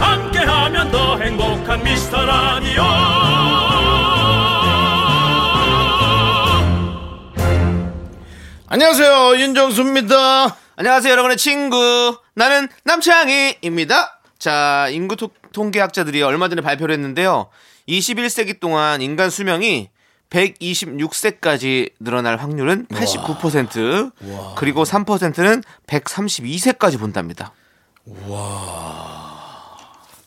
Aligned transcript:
함께하면 0.00 0.90
더 0.90 1.18
행복한 1.18 1.82
미스터 1.82 2.24
라디오 2.24 2.82
안녕하세요 8.70 9.36
윤정수입니다. 9.38 10.56
안녕하세요, 10.76 11.10
여러분의 11.12 11.36
친구. 11.38 12.18
나는 12.34 12.68
남창희입니다. 12.84 14.20
자, 14.38 14.88
인구 14.90 15.16
토- 15.16 15.30
통계학자들이 15.52 16.22
얼마 16.22 16.48
전에 16.48 16.60
발표를 16.62 16.92
했는데요. 16.94 17.48
21세기 17.88 18.60
동안 18.60 19.00
인간 19.02 19.30
수명이 19.30 19.88
126세까지 20.30 21.92
늘어날 21.98 22.36
확률은 22.36 22.86
89%, 22.88 24.12
그리고 24.56 24.84
3%는 24.84 25.62
132세까지 25.86 27.00
본답니다. 27.00 27.52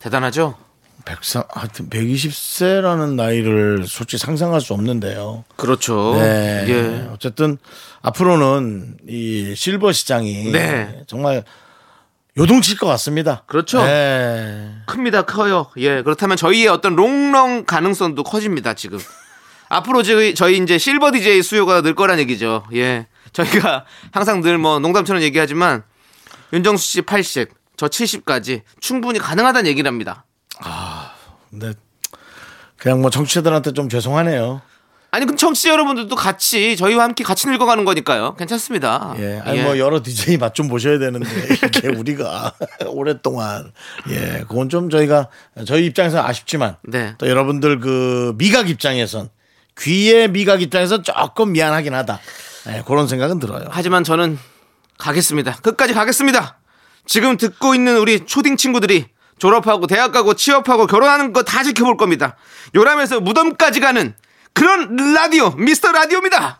대단하죠? 0.01 0.55
백상 1.05 1.43
하여튼 1.49 1.89
120세라는 1.89 3.15
나이를 3.15 3.85
솔직히 3.87 4.19
상상할 4.19 4.61
수 4.61 4.73
없는데요. 4.73 5.45
그렇죠. 5.55 6.13
네. 6.15 6.65
예. 6.67 7.07
어쨌든 7.11 7.57
앞으로는 8.01 8.97
이 9.07 9.53
실버 9.55 9.91
시장이 9.93 10.51
네. 10.51 11.03
정말 11.07 11.43
요동칠 12.37 12.77
것 12.77 12.85
같습니다. 12.87 13.43
그렇죠. 13.47 13.83
네. 13.83 14.71
큽니다, 14.85 15.23
커요. 15.23 15.67
예, 15.77 16.01
그렇다면 16.01 16.37
저희의 16.37 16.67
어떤 16.67 16.95
롱런 16.95 17.65
가능성도 17.65 18.23
커집니다, 18.23 18.73
지금. 18.73 18.99
앞으로 19.69 20.03
저희, 20.03 20.35
저희 20.35 20.57
이제 20.57 20.77
실버 20.77 21.11
DJ 21.11 21.41
수요가 21.41 21.81
늘 21.81 21.95
거란 21.95 22.19
얘기죠. 22.19 22.63
예. 22.73 23.07
저희가 23.33 23.85
항상 24.11 24.41
늘 24.41 24.57
뭐 24.57 24.79
농담처럼 24.79 25.21
얘기하지만 25.23 25.83
윤정수 26.53 26.85
씨 26.85 27.01
80, 27.01 27.49
저 27.81 27.87
70까지 27.87 28.61
충분히 28.79 29.17
가능하다는 29.17 29.67
얘기를 29.67 29.87
합니다. 29.87 30.23
근데 31.49 31.73
그냥 32.77 33.01
뭐 33.01 33.09
정치자들한테 33.09 33.73
좀 33.73 33.89
죄송하네요. 33.89 34.61
아니, 35.09 35.25
그럼 35.25 35.35
청취자 35.35 35.71
여러분들도 35.71 36.15
같이 36.15 36.77
저희와 36.77 37.03
함께 37.05 37.23
같이 37.23 37.47
늙어가는 37.47 37.83
거니까요. 37.83 38.35
괜찮습니다. 38.35 39.15
예. 39.17 39.41
아니 39.43 39.57
예. 39.57 39.63
뭐 39.63 39.79
여러 39.79 40.03
DJ 40.03 40.37
맛 40.37 40.53
좀 40.53 40.67
보셔야 40.67 40.99
되는데 40.99 41.27
이렇게 41.49 41.87
우리가 41.97 42.53
오랫동안 42.85 43.71
예, 44.11 44.43
그건 44.47 44.69
좀 44.69 44.91
저희가 44.91 45.29
저희 45.65 45.87
입장에서 45.87 46.23
아쉽지만 46.23 46.75
네. 46.83 47.15
또 47.17 47.27
여러분들 47.27 47.79
그 47.79 48.35
미각 48.37 48.69
입장에선 48.69 49.29
귀의 49.79 50.27
미각 50.29 50.61
입장에서 50.61 51.01
조금 51.01 51.51
미안하긴 51.53 51.95
하다. 51.95 52.19
예, 52.67 52.83
그런 52.85 53.07
생각은 53.07 53.39
들어요. 53.39 53.65
하지만 53.71 54.03
저는 54.03 54.37
가겠습니다. 54.99 55.55
끝까지 55.63 55.95
가겠습니다. 55.95 56.59
지금 57.05 57.37
듣고 57.37 57.75
있는 57.75 57.97
우리 57.97 58.25
초딩 58.25 58.57
친구들이 58.57 59.05
졸업하고 59.39 59.87
대학 59.87 60.11
가고 60.11 60.33
취업하고 60.35 60.85
결혼하는 60.87 61.33
거 61.33 61.43
다 61.43 61.63
지켜볼 61.63 61.97
겁니다. 61.97 62.35
요람에서 62.75 63.19
무덤까지 63.21 63.79
가는 63.79 64.15
그런 64.53 64.95
라디오 65.13 65.51
미스터 65.51 65.91
라디오입니다. 65.91 66.59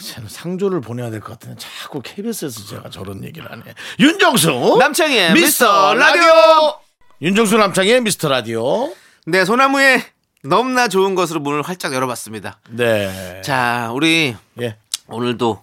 쟤는 0.00 0.28
상조를 0.28 0.80
보내야 0.80 1.10
될 1.10 1.20
것 1.20 1.38
같은데 1.38 1.56
자꾸 1.58 2.00
KBS에서 2.02 2.66
제가 2.66 2.90
저런 2.90 3.22
얘기를 3.24 3.50
하네. 3.50 3.62
윤정수 4.00 4.76
남창희의 4.78 5.32
미스터 5.34 5.66
미스터 5.66 5.94
라디오. 5.94 6.80
윤정수 7.20 7.56
남창의 7.56 8.00
미스터 8.00 8.28
라디오. 8.28 8.92
네 9.26 9.44
소나무에 9.44 10.04
너무나 10.42 10.88
좋은 10.88 11.14
것으로 11.14 11.38
문을 11.40 11.62
활짝 11.62 11.94
열어봤습니다. 11.94 12.58
네. 12.70 13.40
자 13.44 13.90
우리 13.94 14.34
예. 14.60 14.76
오늘도 15.06 15.62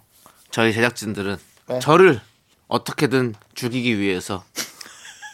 저희 0.52 0.72
제작진들은 0.74 1.38
네. 1.68 1.80
저를 1.80 2.22
어떻게든 2.70 3.36
죽이기 3.56 4.00
위해서 4.00 4.44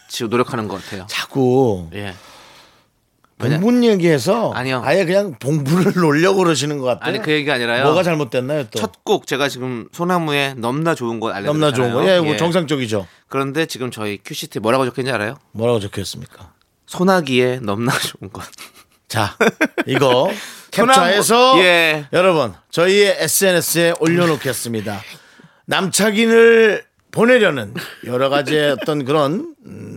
지금 0.09 0.29
노력하는 0.31 0.67
것 0.67 0.81
같아요. 0.83 1.05
자꾸 1.07 1.89
예. 1.93 2.15
봉분 3.37 3.83
얘기해서 3.83 4.53
아니요. 4.53 4.81
아예 4.85 5.03
그냥 5.03 5.35
봉분을 5.37 5.93
놀려고 6.01 6.37
그러시는 6.37 6.77
것 6.79 6.85
같아요. 6.85 7.09
아니 7.09 7.21
그 7.21 7.31
얘기가 7.31 7.55
아니라요. 7.55 7.83
뭐가 7.83 8.01
잘못됐나요 8.03 8.63
또? 8.69 8.79
첫 8.79 8.93
곡 9.03 9.27
제가 9.27 9.49
지금 9.49 9.87
소나무에 9.91 10.53
넘나 10.57 10.95
좋은 10.95 11.19
거 11.19 11.29
알려드렸잖아요. 11.31 11.59
넘나 11.59 11.75
좋은 11.75 11.91
거. 12.05 12.09
예, 12.11 12.19
뭐 12.21 12.37
정상적이죠. 12.37 13.05
그런데 13.27 13.65
지금 13.65 13.91
저희 13.91 14.17
큐시트 14.23 14.59
뭐라고 14.59 14.85
적혀있는지 14.85 15.13
알아요? 15.13 15.37
뭐라고 15.51 15.79
적혀있습니까? 15.81 16.53
소나기에 16.87 17.59
넘나 17.61 17.91
좋은 17.99 18.31
것. 18.31 18.43
자, 19.09 19.35
이거 19.85 20.31
캡처해서 20.71 21.59
예. 21.59 22.07
여러분 22.13 22.53
저희의 22.71 23.17
SNS에 23.19 23.93
올려놓겠습니다. 23.99 25.01
남착인을 25.65 26.85
보내려는 27.15 27.73
여러 28.05 28.29
가지의 28.29 28.71
어떤 28.79 29.05
그런 29.05 29.55
음, 29.65 29.95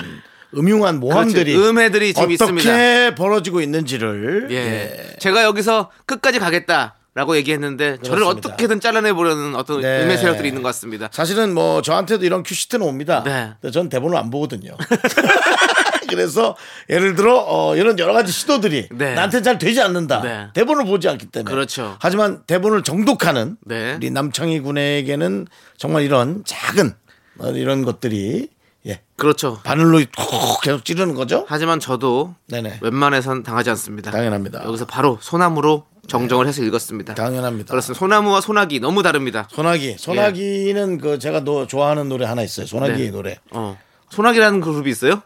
음흉한 0.57 1.01
모함들이 1.01 1.53
그렇죠. 1.53 1.71
음해들이 1.71 2.15
지금 2.15 2.33
어떻게 2.33 2.35
있습니다. 2.35 3.15
벌어지고 3.17 3.61
있는지를 3.61 4.49
예. 4.51 4.57
예. 4.57 5.17
제가 5.19 5.43
여기서 5.43 5.91
끝까지 6.07 6.39
가겠다 6.39 6.95
라고 7.15 7.37
얘기했는데 7.37 7.99
저를 8.03 8.21
그렇습니다. 8.21 8.49
어떻게든 8.49 8.81
잘라내 8.81 9.13
보려는 9.13 9.57
어떤 9.57 9.81
네. 9.81 10.05
음해 10.05 10.17
세력들이 10.17 10.49
있는 10.49 10.63
것 10.63 10.69
같습니다. 10.69 11.09
사실은 11.11 11.53
뭐 11.53 11.83
저한테도 11.83 12.25
이런 12.25 12.45
큐시트는 12.45 12.87
옵니다. 12.87 13.25
네. 13.25 13.51
근데 13.61 13.73
전 13.73 13.89
대본을 13.89 14.17
안 14.17 14.31
보거든요. 14.31 14.77
그래서 16.09 16.57
예를 16.89 17.17
들어 17.17 17.45
어, 17.47 17.77
이런 17.77 17.99
여러 17.99 18.13
가지 18.13 18.31
시도들이 18.31 18.89
네. 18.93 19.15
나한테 19.15 19.43
잘 19.43 19.59
되지 19.59 19.81
않는다. 19.81 20.21
네. 20.23 20.47
대본을 20.55 20.85
보지 20.85 21.09
않기 21.09 21.27
때문에. 21.27 21.53
그렇죠. 21.53 21.97
하지만 22.01 22.43
대본을 22.47 22.85
정독하는 22.85 23.57
네. 23.67 23.95
우리 23.97 24.11
남창희 24.11 24.61
군에게는 24.61 25.49
정말 25.77 26.05
이런 26.05 26.45
작은 26.47 26.89
어, 26.89 27.08
이런 27.55 27.85
것들이 27.85 28.49
예. 28.87 29.01
그렇죠. 29.17 29.61
바늘로 29.65 30.01
콕 30.17 30.61
계속 30.63 30.85
찌르는 30.85 31.15
거죠. 31.15 31.45
하지만 31.49 31.81
저도 31.81 32.35
네네. 32.49 32.79
웬만해선 32.81 33.43
당하지 33.43 33.71
않습니다. 33.71 34.11
당연합니다. 34.11 34.65
여기서 34.65 34.87
바로 34.87 35.19
소나무로 35.21 35.85
정정을 36.07 36.47
해서 36.47 36.63
읽었습니다. 36.63 37.15
당연합니다. 37.15 37.71
그렇습니다. 37.71 37.99
소나무와 37.99 38.41
소나기 38.41 38.81
너무 38.81 39.03
다릅니다. 39.03 39.47
소나기. 39.51 39.97
소나기는 39.99 40.99
그 40.99 41.19
제가 41.19 41.45
너 41.45 41.67
좋아하는 41.67 42.09
노래 42.09 42.25
하나 42.25 42.43
있어요. 42.43 42.67
소나기 42.67 43.05
네. 43.05 43.11
노래. 43.11 43.39
어. 43.51 43.79
소나기라는 44.11 44.61
그룹이 44.61 44.91
있어요? 44.91 45.23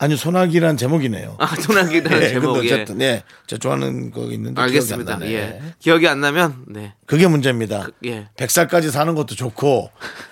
아니 0.00 0.16
소나기란 0.16 0.76
제목이네요. 0.76 1.36
아, 1.40 1.56
소나기라는 1.56 2.22
예, 2.22 2.28
제목. 2.28 2.52
근데 2.54 2.68
예. 2.68 2.72
어쨌든 2.74 3.00
예, 3.00 3.22
제가 3.48 3.58
좋아하는 3.58 4.12
거 4.12 4.22
있는데 4.30 4.60
알겠습니다. 4.62 5.18
기억이 5.18 5.36
안 5.36 5.40
나네. 5.50 5.62
예. 5.66 5.74
기억이 5.80 6.06
안 6.08 6.20
나면 6.20 6.64
네. 6.68 6.94
그게 7.04 7.26
문제입니다. 7.26 7.88
예. 8.04 8.28
100살까지 8.36 8.90
사는 8.92 9.12
것도 9.16 9.34
좋고 9.34 9.90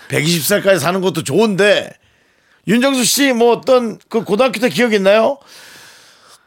120살까지 0.08 0.78
사는 0.78 1.00
것도 1.00 1.24
좋은데 1.24 1.90
윤정수 2.68 3.04
씨 3.04 3.32
뭐 3.32 3.52
어떤 3.56 3.98
그 4.08 4.22
고등학교 4.22 4.60
때 4.60 4.68
기억 4.68 4.92
있나요? 4.92 5.38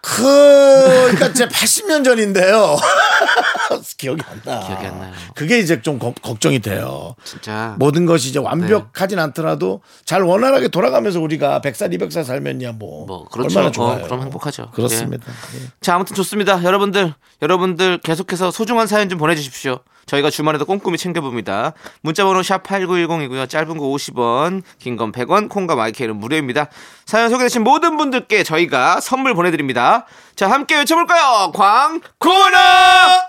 그 0.02 0.22
그러니까 0.24 1.34
제 1.34 1.46
80년 1.48 2.06
전인데요. 2.06 2.78
기억이 3.98 4.22
안 4.30 4.42
나. 4.46 4.60
기억이 4.66 4.86
안 4.86 5.00
나요. 5.00 5.14
그게 5.36 5.60
이제 5.60 5.82
좀 5.82 6.00
걱- 6.00 6.22
걱정이 6.22 6.60
돼요. 6.60 7.16
진짜 7.24 7.76
모든 7.78 8.06
것이 8.06 8.30
이제 8.30 8.40
완벽하진 8.40 9.20
않더라도 9.20 9.82
잘 10.06 10.22
원활하게 10.24 10.70
돌아가면서 10.70 11.20
우리가 11.20 11.62
100살, 11.62 11.94
200살 11.98 12.24
살면야 12.24 12.72
뭐, 12.74 13.06
뭐 13.06 13.26
그렇죠. 13.30 13.60
얼마나 13.60 13.72
좋아요. 13.72 14.04
어, 14.04 14.08
그럼 14.08 14.22
행복하죠. 14.24 14.72
그렇습니다. 14.72 15.26
예. 15.56 15.68
자, 15.82 15.96
아무튼 15.96 16.16
좋습니다. 16.16 16.64
여러분들, 16.64 17.14
여러분들 17.42 18.00
계속해서 18.00 18.52
소중한 18.52 18.88
사연 18.88 19.10
좀 19.10 19.18
보내 19.20 19.36
주십시오. 19.36 19.80
저희가 20.06 20.32
주말에도 20.32 20.66
꼼꼼히 20.66 20.98
챙겨봅니다. 20.98 21.74
문자번호 22.02 22.42
샵 22.42 22.64
8910이고요. 22.64 23.48
짧은 23.48 23.78
거 23.78 23.86
50원, 23.86 24.64
긴 24.80 24.98
건 24.98 25.12
100원, 25.12 25.50
콩과 25.50 25.76
마이크는 25.76 26.16
무료입니다. 26.16 26.68
사연 27.06 27.30
소개되신 27.30 27.64
모든 27.64 27.96
분들께 27.96 28.42
저희가 28.42 29.02
선물 29.02 29.36
보내드립니다. 29.36 30.08
자, 30.36 30.50
함께 30.50 30.78
외쳐볼까요? 30.78 31.52
광고나! 31.54 33.29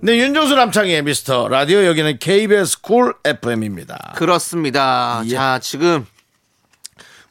네, 0.00 0.16
윤정수 0.16 0.54
남창희 0.54 1.02
미스터 1.02 1.48
라디오 1.48 1.84
여기는 1.84 2.18
KBS 2.20 2.82
쿨 2.82 3.14
FM입니다. 3.24 4.12
그렇습니다. 4.14 5.22
예. 5.24 5.30
자, 5.30 5.58
지금 5.60 6.06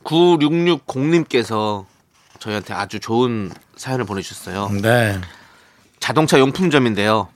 9660님께서 0.03 1.85
저희한테 2.39 2.73
아주 2.73 2.99
좋은 2.99 3.51
사연을 3.77 4.03
보내주셨어요. 4.03 4.69
네. 4.81 5.17
자동차 6.01 6.39
용품점인데요. 6.39 7.29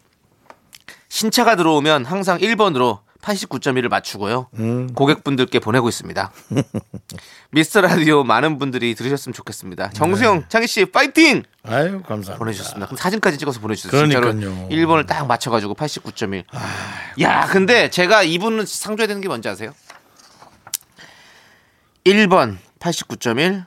신차가 1.08 1.56
들어오면 1.56 2.04
항상 2.04 2.38
1번으로 2.38 3.00
89.1을 3.22 3.88
맞추고요. 3.90 4.48
고객분들께 4.96 5.60
보내고 5.60 5.90
있습니다. 5.90 6.32
미스터 7.52 7.82
라디오 7.82 8.24
많은 8.24 8.58
분들이 8.58 8.96
들으셨으면 8.96 9.34
좋겠습니다. 9.34 9.90
정수영, 9.92 10.46
창희 10.50 10.68
씨, 10.68 10.86
파이팅! 10.86 11.44
아유, 11.64 12.02
감사합니다. 12.02 12.38
보내주셨습니다. 12.38 12.88
그럼 12.88 12.98
사진까지 12.98 13.38
찍어서 13.38 13.60
보내주셨어요. 13.60 14.08
그러니까요. 14.10 14.70
1번을 14.70 15.06
딱 15.06 15.26
맞춰가지고 15.28 15.76
89.1. 15.76 16.44
야, 17.22 17.46
근데 17.48 17.90
제가 17.90 18.24
이분은 18.24 18.66
상줘야 18.66 19.08
되는 19.08 19.22
게 19.22 19.28
뭔지 19.28 19.48
아세요? 19.48 19.74
1번 22.06 22.58
89.1, 22.80 23.66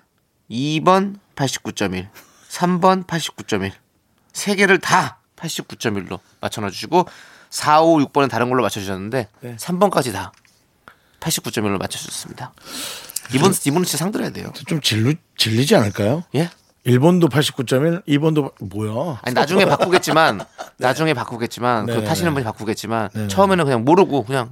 2번 0.51 1.15
89.1, 1.37 2.09
3번 2.51 3.07
89.1. 3.07 3.71
세 4.33 4.57
개를 4.57 4.79
다 4.79 5.19
89.1로 5.37 6.19
맞춰놔 6.41 6.71
주시고 6.71 7.07
4, 7.55 7.83
5, 7.83 7.99
6번은 7.99 8.29
다른 8.29 8.51
걸로 8.51 8.63
맞춰주셨는데 8.63 9.29
3번까지 9.59 10.13
다 10.13 10.33
89.1로 11.21 11.79
맞춰주셨습니다. 11.79 12.53
이분 13.33 13.53
이분은 13.65 13.85
진짜 13.85 13.99
상 13.99 14.11
들어야 14.11 14.31
돼요. 14.31 14.53
좀 14.67 14.81
질리, 14.81 15.17
질리지 15.37 15.77
않을까요? 15.77 16.25
예? 16.35 16.51
1번도 16.85 17.31
89.1, 17.31 18.05
2번도 18.07 18.53
뭐야? 18.61 19.21
아니 19.23 19.35
나중에 19.35 19.65
바꾸겠지만 19.67 20.41
나중에 20.79 21.15
바꾸겠지만 21.15 21.87
그 21.87 21.91
네네네. 21.93 22.09
타시는 22.09 22.35
분이 22.35 22.45
바꾸겠지만 22.45 23.29
처음에는 23.29 23.65
그냥 23.65 23.85
모르고 23.85 24.25
그냥 24.25 24.51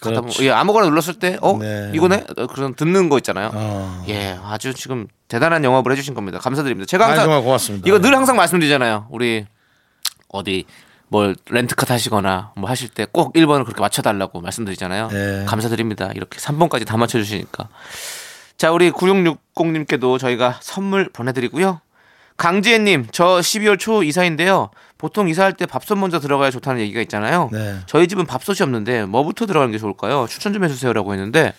갖다. 0.00 0.22
예, 0.40 0.50
아무거나 0.50 0.86
눌렀을 0.86 1.14
때어 1.14 1.58
네. 1.58 1.90
이거네 1.92 2.24
어, 2.38 2.46
그런 2.46 2.74
듣는 2.74 3.08
거 3.08 3.18
있잖아요. 3.18 3.50
어. 3.52 4.04
예 4.08 4.38
아주 4.44 4.72
지금 4.72 5.08
대단한 5.26 5.64
영업을 5.64 5.90
해주신 5.92 6.14
겁니다. 6.14 6.38
감사드립니다. 6.38 6.86
제가 6.86 7.04
아, 7.04 7.10
항상 7.10 7.42
고맙습니다. 7.42 7.86
이거 7.86 7.98
늘 7.98 8.14
항상 8.14 8.36
말씀드리잖아요. 8.36 9.08
우리 9.10 9.44
어디 10.28 10.64
뭘 11.08 11.36
렌트카 11.50 11.86
타시거나 11.86 12.52
뭐 12.56 12.68
하실 12.68 12.88
때 12.88 13.06
꼭 13.10 13.34
1번을 13.34 13.64
그렇게 13.64 13.80
맞춰달라고 13.80 14.40
말씀드리잖아요. 14.40 15.08
네. 15.08 15.44
감사드립니다. 15.46 16.10
이렇게 16.14 16.38
3번까지 16.38 16.86
다 16.86 16.96
맞춰주시니까. 16.96 17.68
자, 18.56 18.70
우리 18.72 18.90
9660님께도 18.90 20.18
저희가 20.18 20.58
선물 20.60 21.10
보내드리고요. 21.12 21.80
강지혜님, 22.36 23.08
저 23.12 23.24
12월 23.38 23.78
초 23.78 24.02
이사인데요. 24.02 24.70
보통 24.98 25.28
이사할 25.28 25.52
때 25.52 25.66
밥솥 25.66 25.98
먼저 25.98 26.18
들어가야 26.18 26.50
좋다는 26.50 26.80
얘기가 26.80 27.00
있잖아요. 27.02 27.48
네. 27.52 27.76
저희 27.86 28.08
집은 28.08 28.26
밥솥이 28.26 28.62
없는데 28.62 29.04
뭐부터 29.04 29.46
들어가는 29.46 29.70
게 29.70 29.78
좋을까요? 29.78 30.26
추천 30.28 30.52
좀 30.52 30.64
해주세요라고 30.64 31.12
했는데 31.12 31.52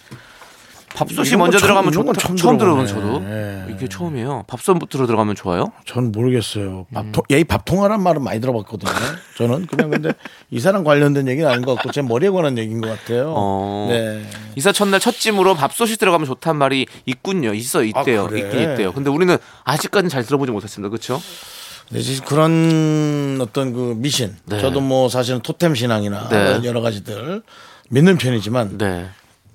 밥솥이 0.95 1.36
먼저 1.38 1.57
처음- 1.57 1.68
들어가면 1.68 1.92
좋다. 1.92 2.13
처음 2.13 2.36
처음 2.38 2.57
들어보네. 2.57 2.88
저도 2.88 3.19
네. 3.19 3.65
이게 3.69 3.88
처음이에요. 3.88 4.44
밥솥부터 4.47 5.06
들어가면 5.06 5.36
좋아요? 5.36 5.71
전 5.86 6.12
모르겠어요. 6.12 6.86
음. 6.89 6.94
밥통, 6.94 7.24
예의 7.30 7.44
밥통하란 7.44 8.01
말은 8.01 8.24
많이 8.24 8.39
들어봤거든요. 8.42 8.92
저는 9.38 9.68
그냥 9.68 9.89
근데 9.89 10.13
이사랑 10.51 10.83
관련된 10.83 11.27
얘기는 11.27 11.50
아닌 11.50 11.65
것 11.65 11.75
같고 11.75 11.92
제 11.92 12.01
머리에 12.01 12.30
관한 12.30 12.57
얘기인 12.57 12.81
것 12.81 12.88
같아요. 12.89 13.33
어. 13.36 13.88
네. 13.89 14.24
이사 14.56 14.71
첫날 14.71 15.00
첫 15.00 15.12
짐으로 15.19 15.56
밥솥이 15.56 15.97
들어가면 15.97 16.25
좋다는 16.27 16.57
말이 16.57 16.86
있군요. 17.06 17.53
있어 17.53 17.83
있대요. 17.83 18.24
아, 18.25 18.27
그래? 18.27 18.39
있긴 18.41 18.59
있대요. 18.71 18.94
근데 18.94 19.09
우리는 19.09 19.38
아직까지는 19.65 20.09
잘 20.09 20.24
들어보지 20.24 20.51
못했습니다. 20.51 20.89
그렇죠? 20.89 21.21
네, 21.91 22.00
그런 22.25 23.38
어떤 23.41 23.74
그 23.74 23.94
미신. 23.98 24.36
네. 24.45 24.59
저도 24.59 24.81
뭐 24.81 25.07
사실은 25.09 25.41
토템 25.41 25.75
신앙이나 25.75 26.30
네. 26.30 26.62
여러 26.63 26.81
가지들 26.81 27.44
믿는 27.89 28.18
편이지만 28.18 28.77
네. 28.77 29.07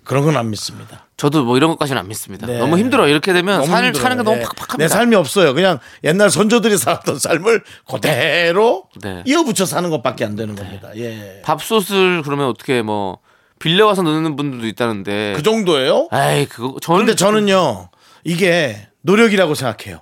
그런 0.05 0.25
건 0.25 0.37
안 0.37 0.51
믿습니다. 0.51 1.07
저도 1.21 1.45
뭐 1.45 1.59
이런 1.59 1.69
것까지는 1.69 2.01
안 2.01 2.09
믿습니다. 2.09 2.47
네. 2.47 2.57
너무 2.57 2.79
힘들어. 2.79 3.07
이렇게 3.07 3.35
되면 3.35 3.59
너무 3.59 3.67
산을 3.67 3.89
힘들어요. 3.89 4.03
사는 4.03 4.17
게 4.17 4.23
너무 4.23 4.37
네. 4.39 4.43
팍팍합니다. 4.43 4.77
내 4.79 4.89
삶이 4.89 5.15
없어요. 5.17 5.53
그냥 5.53 5.79
옛날 6.03 6.31
선조들이 6.31 6.79
살았던 6.79 7.19
삶을 7.19 7.63
그대로 7.87 8.85
네. 9.03 9.23
이어붙여 9.27 9.67
사는 9.67 9.91
것밖에 9.91 10.25
안 10.25 10.35
되는 10.35 10.55
겁니다. 10.55 10.89
예. 10.97 11.43
밥솥을 11.45 12.23
그러면 12.23 12.47
어떻게 12.47 12.81
뭐 12.81 13.19
빌려 13.59 13.85
와서 13.85 14.01
넣는 14.01 14.35
분들도 14.35 14.67
있다는데. 14.67 15.35
그 15.37 15.43
정도예요? 15.43 16.09
에이 16.11 16.47
그거 16.47 16.77
저는 16.81 17.05
근데 17.05 17.15
저는요 17.15 17.91
이게 18.25 18.89
노력이라고 19.03 19.55
생각해요. 19.55 20.01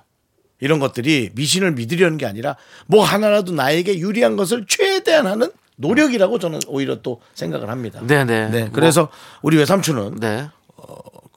이런 0.61 0.79
것들이 0.79 1.31
미신을 1.35 1.73
믿으려는 1.73 2.17
게 2.17 2.27
아니라 2.27 2.55
뭐 2.85 3.03
하나라도 3.03 3.51
나에게 3.51 3.99
유리한 3.99 4.37
것을 4.37 4.65
최대한 4.69 5.27
하는 5.27 5.51
노력이라고 5.75 6.39
저는 6.39 6.61
오히려 6.67 7.01
또 7.01 7.19
생각을 7.33 7.69
합니다. 7.69 7.99
네네. 8.07 8.49
네, 8.51 8.69
그래서 8.71 9.09
우리 9.41 9.57
외삼촌은 9.57 10.21
네. 10.21 10.47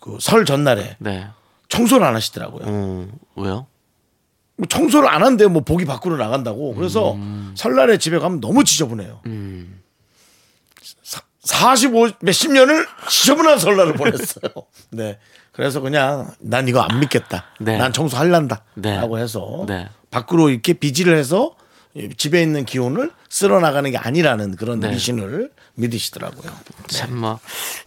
그 0.01 0.19
설 0.21 0.45
전날에 0.45 0.97
네. 0.99 1.27
청소를 1.69 2.07
안 2.07 2.15
하시더라고요. 2.15 2.67
음, 2.67 3.13
왜요? 3.37 3.67
뭐 4.57 4.67
청소를 4.69 5.09
안 5.09 5.23
한대요. 5.23 5.49
뭐 5.49 5.63
보기 5.63 5.85
밖으로 5.85 6.17
나간다고. 6.17 6.75
그래서 6.75 7.13
음. 7.15 7.53
설날에 7.57 7.99
집에 7.99 8.19
가면 8.19 8.41
너무 8.41 8.65
지저분해요. 8.65 9.21
45 11.45 12.11
몇십 12.21 12.53
년을 12.53 12.87
지저분한 13.09 13.59
설날을 13.59 13.95
보냈어요. 13.95 14.53
네. 14.91 15.19
그래서 15.51 15.81
그냥 15.81 16.31
난 16.41 16.69
이거 16.69 16.81
안 16.81 17.01
믿겠다. 17.01 17.47
네. 17.61 17.77
난 17.79 17.93
청소할란다. 17.93 18.63
네. 18.75 18.97
라고 18.97 19.19
해서 19.19 19.65
네. 19.67 19.89
밖으로 20.11 20.51
이렇게 20.51 20.73
비지를 20.75 21.17
해서 21.17 21.57
집에 22.17 22.43
있는 22.43 22.65
기운을 22.65 23.11
쓸어 23.29 23.61
나가는 23.61 23.91
게 23.91 23.99
아니라는 23.99 24.57
그런 24.57 24.81
네. 24.81 24.91
미신을 24.91 25.51
믿으시더라고요. 25.75 26.51
참 26.89 27.15
뭐 27.19 27.39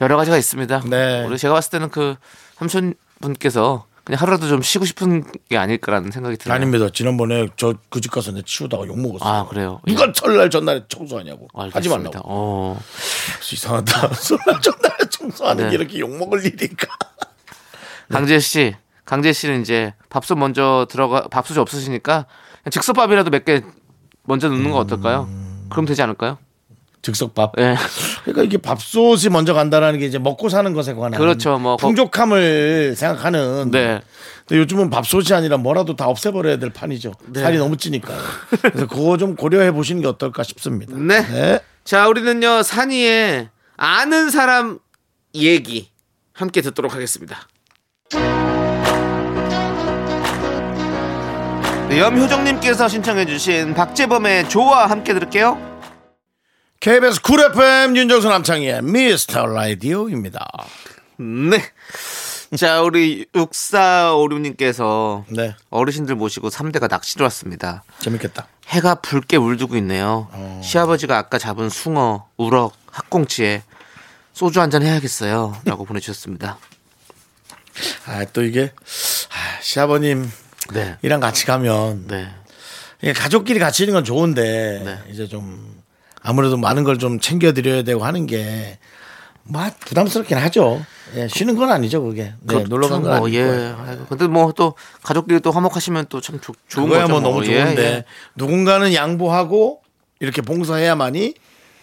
여러 0.01 0.17
가지가 0.17 0.37
있습니다. 0.37 0.83
네. 0.89 1.23
우리 1.25 1.37
제가 1.37 1.53
봤을 1.55 1.71
때는 1.71 1.89
그 1.89 2.15
삼촌 2.57 2.93
분께서 3.21 3.85
그냥 4.03 4.21
하루라도 4.21 4.47
좀 4.47 4.61
쉬고 4.61 4.85
싶은 4.85 5.23
게 5.49 5.57
아닐까라는 5.57 6.11
생각이 6.11 6.37
들어요. 6.37 6.55
아닙니다. 6.55 6.87
지난번에 6.93 7.47
저 7.57 7.73
그 7.89 7.99
집 8.01 8.11
가서 8.11 8.31
내 8.31 8.43
치우다가 8.45 8.85
욕 8.85 8.99
먹었어요. 8.99 9.27
아, 9.27 9.47
그래요? 9.47 9.81
누가 9.87 10.11
설날 10.15 10.51
전날에 10.51 10.83
청소하냐고. 10.87 11.47
하지 11.55 11.75
알겠습니다. 11.77 12.09
말라고. 12.11 12.21
어. 12.25 12.79
이상하다. 13.51 14.13
설날 14.13 14.61
전날에 14.61 14.97
청소하는 15.09 15.63
네. 15.63 15.69
게 15.71 15.75
이렇게 15.77 15.99
욕 15.99 16.15
먹을 16.15 16.45
일인가. 16.45 16.87
강재 18.11 18.39
씨, 18.39 18.75
강재 19.05 19.33
씨는 19.33 19.61
이제 19.61 19.95
밥솥 20.09 20.37
먼저 20.37 20.85
들어가 20.91 21.27
밥솥이 21.27 21.57
없으시니까 21.59 22.27
즉석밥이라도 22.69 23.31
몇 23.31 23.43
개 23.45 23.63
먼저 24.25 24.49
넣는 24.49 24.71
거 24.71 24.77
어떨까요? 24.79 25.29
그럼 25.69 25.85
되지 25.85 26.01
않을까요? 26.01 26.37
즉석밥. 27.01 27.53
예. 27.59 27.75
그러니까 28.23 28.43
이게 28.43 28.57
밥솥이 28.57 29.29
먼저 29.31 29.53
간다라는 29.53 29.99
게 29.99 30.07
이제 30.07 30.17
먹고 30.17 30.49
사는 30.49 30.73
것에 30.73 30.93
관한 30.93 31.19
그렇죠, 31.19 31.59
뭐 31.59 31.77
거- 31.77 31.87
풍족함을 31.87 32.95
생각하는. 32.97 33.69
네. 33.69 34.01
근데 34.47 34.59
요즘은 34.61 34.89
밥솥이 34.89 35.33
아니라 35.33 35.57
뭐라도 35.57 35.95
다 35.95 36.07
없애버려야 36.07 36.57
될 36.57 36.71
판이죠. 36.71 37.13
네. 37.27 37.41
살이 37.41 37.57
너무 37.59 37.77
찌니까. 37.77 38.11
그래서 38.61 38.87
그거 38.87 39.17
좀 39.17 39.35
고려해 39.35 39.71
보시는 39.71 40.01
게 40.01 40.07
어떨까 40.07 40.41
싶습니다. 40.43 40.95
네. 40.97 41.21
네. 41.27 41.59
자, 41.83 42.07
우리는요 42.07 42.63
산이의 42.63 43.49
아는 43.77 44.31
사람 44.31 44.79
얘기 45.35 45.89
함께 46.33 46.61
듣도록 46.61 46.95
하겠습니다. 46.95 47.37
네, 51.95 52.01
염효정님께서 52.01 52.89
신청해주신 52.89 53.73
박재범의 53.73 54.49
조와 54.49 54.89
함께 54.89 55.13
들을게요. 55.13 55.79
KBS 56.81 57.21
쿨 57.21 57.39
FM 57.39 57.95
윤정수 57.95 58.27
남창희의 58.27 58.81
미스터 58.83 59.45
라디오입니다. 59.45 60.45
네. 61.17 61.63
자, 62.57 62.81
우리 62.81 63.25
6456님께서 63.33 65.23
네. 65.29 65.55
어르신들 65.69 66.15
모시고 66.15 66.49
3대가 66.49 66.89
낚시를 66.89 67.23
왔습니다. 67.23 67.85
재밌겠다. 67.99 68.47
해가 68.67 68.95
붉게 68.95 69.37
물들고 69.39 69.77
있네요. 69.77 70.27
시아버지가 70.63 71.17
아까 71.17 71.37
잡은 71.37 71.69
숭어, 71.69 72.27
우럭, 72.35 72.73
학꽁치에 72.91 73.63
소주 74.33 74.59
한 74.59 74.69
잔 74.69 74.83
해야겠어요. 74.83 75.55
라고 75.63 75.85
보내주셨습니다. 75.85 76.57
아, 78.05 78.25
또 78.33 78.43
이게, 78.43 78.73
아, 78.83 79.61
시아버님 79.61 80.29
이랑 81.01 81.19
네. 81.19 81.25
같이 81.25 81.45
가면 81.45 82.07
네. 82.07 83.13
가족끼리 83.13 83.59
같이 83.59 83.83
있는 83.83 83.93
건 83.93 84.03
좋은데 84.03 84.81
네. 84.83 85.11
이제 85.11 85.27
좀 85.27 85.75
아무래도 86.21 86.57
많은 86.57 86.83
걸 86.83 86.97
좀 86.97 87.19
챙겨드려야 87.19 87.83
되고 87.83 88.03
하는 88.03 88.25
게뭐 88.25 89.61
부담스럽긴 89.81 90.37
하죠. 90.37 90.83
예, 91.15 91.27
쉬는 91.27 91.55
건 91.55 91.71
아니죠 91.71 92.01
그게. 92.03 92.33
네, 92.41 92.63
놀러 92.63 92.89
간건 92.89 93.03
뭐, 93.19 93.27
아니고. 93.27 93.33
예. 93.35 93.75
아이고, 93.77 94.05
근데 94.07 94.27
뭐 94.27 94.51
또 94.53 94.73
가족끼리 95.03 95.39
또 95.41 95.51
화목하시면 95.51 96.07
또 96.09 96.19
참 96.19 96.39
좋은 96.67 96.85
그거야 96.85 97.01
거죠. 97.03 97.11
뭐 97.11 97.21
너무 97.21 97.45
예, 97.45 97.63
좋은데 97.63 97.83
예. 97.83 98.03
누군가는 98.35 98.91
양보하고 98.93 99.81
이렇게 100.19 100.41
봉사해야만이 100.41 101.35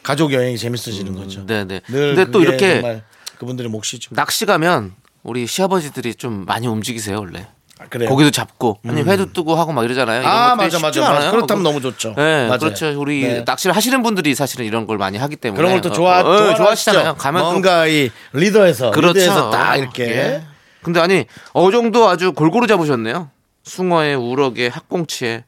가족 0.02 0.32
여행이 0.32 0.58
재밌어지는 0.58 1.14
거죠. 1.14 1.46
네, 1.46 1.64
네. 1.64 1.80
늘 1.88 2.16
근데 2.16 2.30
또 2.32 2.40
이렇게 2.42 3.02
그분들의 3.38 3.70
몫이죠. 3.70 4.14
낚시 4.16 4.44
가면 4.44 4.94
우리 5.22 5.46
시아버지들이 5.46 6.16
좀 6.16 6.44
많이 6.46 6.66
움직이세요 6.66 7.20
원래. 7.20 7.46
아, 7.82 7.88
그래요. 7.88 8.08
고기도 8.08 8.30
잡고 8.30 8.78
아니 8.86 9.02
회도 9.02 9.32
뜨고 9.32 9.54
하고 9.54 9.72
막 9.72 9.84
이러잖아요. 9.84 10.20
이런 10.22 10.30
아 10.32 10.50
것들이 10.56 10.64
맞아 10.66 10.78
맞아 10.78 10.86
쉽지 10.88 11.00
맞아. 11.00 11.12
않아요. 11.16 11.30
그렇다면 11.32 11.62
그- 11.64 11.68
너무 11.68 11.80
좋죠. 11.80 12.14
네, 12.16 12.46
맞아요. 12.46 12.58
그렇죠. 12.58 13.00
우리 13.00 13.22
네. 13.22 13.44
낚시를 13.46 13.74
하시는 13.76 14.02
분들이 14.02 14.34
사실은 14.34 14.66
이런 14.66 14.86
걸 14.86 14.98
많이 14.98 15.18
하기 15.18 15.36
때문에 15.36 15.56
그런 15.56 15.72
걸 15.72 15.80
또 15.82 15.90
좋아 15.92 16.18
어, 16.18 16.20
어, 16.20 16.22
좋아하시잖아요. 16.22 16.56
좋아하시잖아요. 16.56 17.14
가면 17.16 17.42
또 17.42 17.50
뭔가 17.50 17.86
이 17.86 18.10
리더에서 18.32 18.90
그렇죠. 18.92 19.18
리더에서 19.18 19.50
딱 19.50 19.76
이렇게 19.76 20.04
예. 20.08 20.42
근데 20.82 21.00
아니 21.00 21.24
어종도 21.52 22.08
아주 22.08 22.32
골고루 22.32 22.66
잡으셨네요. 22.66 23.30
숭어에 23.64 24.14
우럭에 24.14 24.68
학꽁치에 24.68 25.44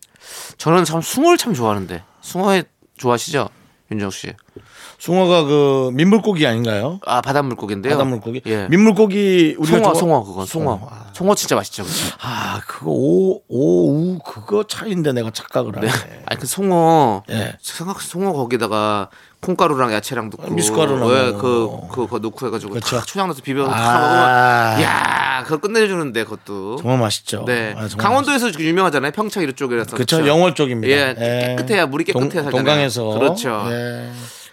저는 0.59 0.85
참 0.85 1.01
숭어를 1.01 1.37
참 1.39 1.55
좋아하는데 1.55 2.03
숭어에 2.21 2.63
좋아하시죠, 2.97 3.49
윤정 3.91 4.11
씨? 4.11 4.33
숭어가 4.99 5.45
그 5.45 5.91
민물고기 5.93 6.47
아닌가요? 6.47 7.01
아 7.07 7.21
바닷물고기인데요. 7.21 7.93
바닷물고기. 7.93 8.43
예. 8.47 8.67
민물고기 8.69 9.57
우리가 9.59 9.79
송어, 9.79 9.89
좋아- 9.93 9.95
송어 9.99 10.25
그건 10.25 10.47
송어. 10.47 10.65
송어. 10.79 10.89
아. 10.91 11.05
송어 11.13 11.35
진짜 11.35 11.55
맛있죠, 11.57 11.85
그죠? 11.85 12.15
아 12.21 12.61
그거 12.67 12.91
오오우 12.91 14.19
그거 14.25 14.65
차인데 14.67 15.13
내가 15.13 15.31
착각을 15.31 15.73
네. 15.81 15.89
하네. 15.89 16.23
아니 16.27 16.41
그 16.41 16.47
송어 16.47 17.23
예. 17.31 17.57
생각 17.61 18.01
송어 18.01 18.33
거기다가 18.33 19.09
콩가루랑 19.41 19.93
야채랑 19.93 20.31
넣고 20.31 20.53
미숫가루 20.55 20.99
넣고. 20.99 21.15
예, 21.17 21.33
그 21.33 21.69
그거 21.93 22.19
넣고 22.19 22.47
해가지고 22.47 22.73
그렇죠. 22.73 22.97
탁 22.97 23.07
초장 23.07 23.27
넣어서 23.27 23.43
비벼 23.43 23.67
탁 23.69 23.75
아. 23.77 24.01
먹으면 24.01 24.83
야 24.83 25.43
그거 25.45 25.59
끝내주는데 25.59 26.25
그것도 26.25 26.77
정말 26.77 26.99
맛있죠. 27.01 27.45
네 27.47 27.75
아, 27.77 27.87
정말 27.87 27.97
강원도에서 28.07 28.51
지금 28.51 28.65
유명하잖아요 28.67 29.13
평창 29.13 29.43
이런 29.43 29.55
쪽이라서 29.55 29.97
그렇죠. 29.97 30.27
영월 30.27 30.55
쪽입니다. 30.55 30.89
예, 30.91 31.55
깨끗해야 31.59 31.87
물이 31.87 32.05
깨끗해야 32.05 32.31
동, 32.31 32.43
살잖아요. 32.43 32.51
동강에서 32.65 33.05
그렇죠. 33.19 33.67
예. 33.71 34.11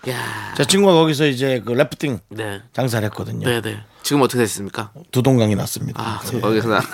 야 0.10 0.54
제 0.58 0.66
친구가 0.66 0.94
거기서 0.94 1.28
이제 1.28 1.62
그 1.66 1.72
래프팅 1.74 2.20
네. 2.30 2.62
장사를 2.74 3.06
했거든요. 3.08 3.48
네, 3.48 3.62
네. 3.62 3.84
지금 4.04 4.22
어떻게 4.22 4.40
됐습니까? 4.40 4.92
두 5.12 5.22
동강이 5.24 5.56
났습니다. 5.56 6.02
아, 6.02 6.22
예. 6.34 6.40
거기서 6.40 6.70
나 6.70 6.82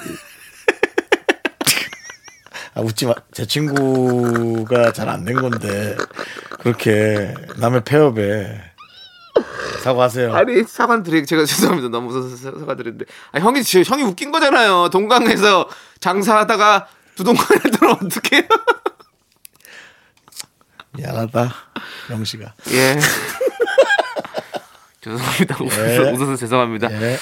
아, 2.75 2.81
웃지 2.81 3.05
마. 3.07 3.13
제 3.33 3.45
친구가 3.45 4.91
잘 4.93 5.09
안 5.09 5.25
된 5.25 5.35
건데 5.41 5.95
그렇게 6.59 7.33
남의 7.57 7.83
폐업에 7.85 8.61
사과하세요. 9.83 10.33
아니 10.35 10.63
사과 10.63 11.01
드리 11.01 11.25
제가 11.25 11.45
죄송합니다 11.45 11.89
너무 11.89 12.07
무서워서 12.11 12.59
사과 12.59 12.75
드리는데 12.75 13.05
아, 13.31 13.39
형이 13.39 13.63
지- 13.63 13.83
형이 13.85 14.03
웃긴 14.03 14.31
거잖아요 14.31 14.89
동강에서 14.89 15.67
장사하다가 15.99 16.87
두동강에 17.15 17.59
들어 17.71 17.91
어떡해요? 17.93 18.43
미안하다, 20.93 21.53
영 22.09 22.23
씨가. 22.23 22.53
예. 22.71 22.99
죄송합니다. 25.01 25.57
예. 25.63 25.97
웃어서 25.99 26.35
죄송합니다. 26.35 26.91
예. 27.01 27.17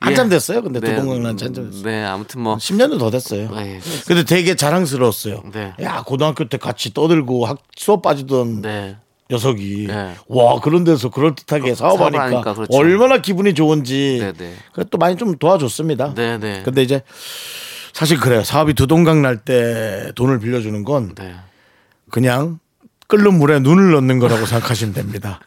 한참 0.00 0.26
예. 0.26 0.30
됐어요. 0.30 0.62
근데 0.62 0.80
네, 0.80 0.94
두동강 0.94 1.22
난지 1.22 1.44
한참 1.44 1.70
됐어요. 1.70 1.82
네, 1.84 2.04
아무튼 2.04 2.40
뭐 2.40 2.56
10년도 2.56 2.98
더 2.98 3.10
됐어요. 3.10 3.50
네. 3.54 3.80
근데 4.06 4.24
되게 4.24 4.54
자랑스러웠어요. 4.54 5.42
네. 5.52 5.74
야 5.82 6.02
고등학교 6.06 6.48
때 6.48 6.56
같이 6.56 6.94
떠들고 6.94 7.46
학 7.46 7.58
수업 7.76 8.02
빠지던 8.02 8.62
네. 8.62 8.96
녀석이 9.30 9.86
네. 9.88 10.14
와 10.28 10.60
그런 10.60 10.84
데서 10.84 11.10
그럴 11.10 11.34
듯하게 11.34 11.74
사업하니까 11.74 12.18
사업하니까 12.30 12.54
그렇죠. 12.54 12.76
얼마나 12.76 13.20
기분이 13.20 13.54
좋은지 13.54 14.18
네, 14.20 14.32
네. 14.32 14.54
그또 14.72 14.98
많이 14.98 15.16
좀 15.16 15.36
도와줬습니다. 15.38 16.14
네, 16.14 16.38
네. 16.38 16.62
근데 16.64 16.82
이제 16.82 17.02
사실 17.92 18.18
그래요. 18.18 18.42
사업이 18.42 18.74
두동강 18.74 19.22
날 19.22 19.38
때 19.44 20.12
돈을 20.14 20.40
빌려주는 20.40 20.82
건 20.84 21.14
네. 21.14 21.34
그냥 22.10 22.58
끓는 23.10 23.34
물에 23.34 23.60
눈을 23.60 23.92
넣는 23.92 24.18
거라고 24.18 24.46
생각하시면 24.46 24.94
됩니다. 24.94 25.40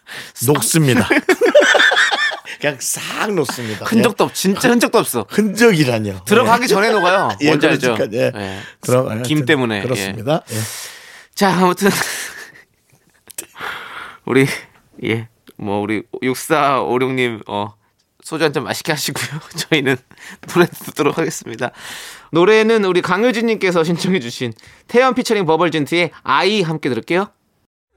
녹습니다. 0.46 1.08
그냥 2.62 2.78
싹 2.80 3.34
녹습니다. 3.34 3.86
흔적도 3.86 4.26
없, 4.26 4.34
진짜 4.34 4.70
흔적도 4.70 4.98
없어. 5.00 5.26
예. 5.30 5.36
흔적이라뇨. 5.36 6.24
들어가기 6.26 6.68
전에 6.68 6.92
녹아요. 6.92 7.36
예, 7.42 7.48
뭔지 7.48 7.68
알죠? 7.68 7.96
그러니까, 7.96 8.18
예. 8.18 8.32
예. 8.36 8.60
들어가요. 8.82 9.24
김 9.24 9.46
때문에. 9.46 9.82
그렇습니다. 9.82 10.42
예. 10.52 10.56
예. 10.56 10.60
자, 11.36 11.52
아무튼 11.52 11.90
우리 14.26 14.48
예. 15.04 15.28
뭐 15.58 15.80
우리 15.82 16.04
6456 16.22 17.14
님 17.14 17.42
어 17.48 17.74
소주 18.24 18.44
한 18.46 18.54
잔 18.54 18.64
맛있게 18.64 18.94
하시고요. 18.94 19.40
저희는 19.58 19.98
노래 20.54 20.66
듣도록 20.66 21.18
하겠습니다. 21.18 21.72
노래는 22.32 22.86
우리 22.86 23.02
강효진 23.02 23.48
님께서 23.48 23.84
신청해 23.84 24.20
주신 24.22 24.54
태연 24.88 25.14
피처링 25.16 25.46
버벌진트의 25.46 26.12
아이 26.24 26.62
함께 26.62 26.88
들을게요. 26.90 27.30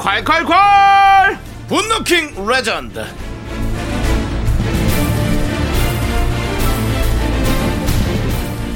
콸콸콸! 0.00 1.38
분노킹 1.68 2.46
레전드 2.48 3.04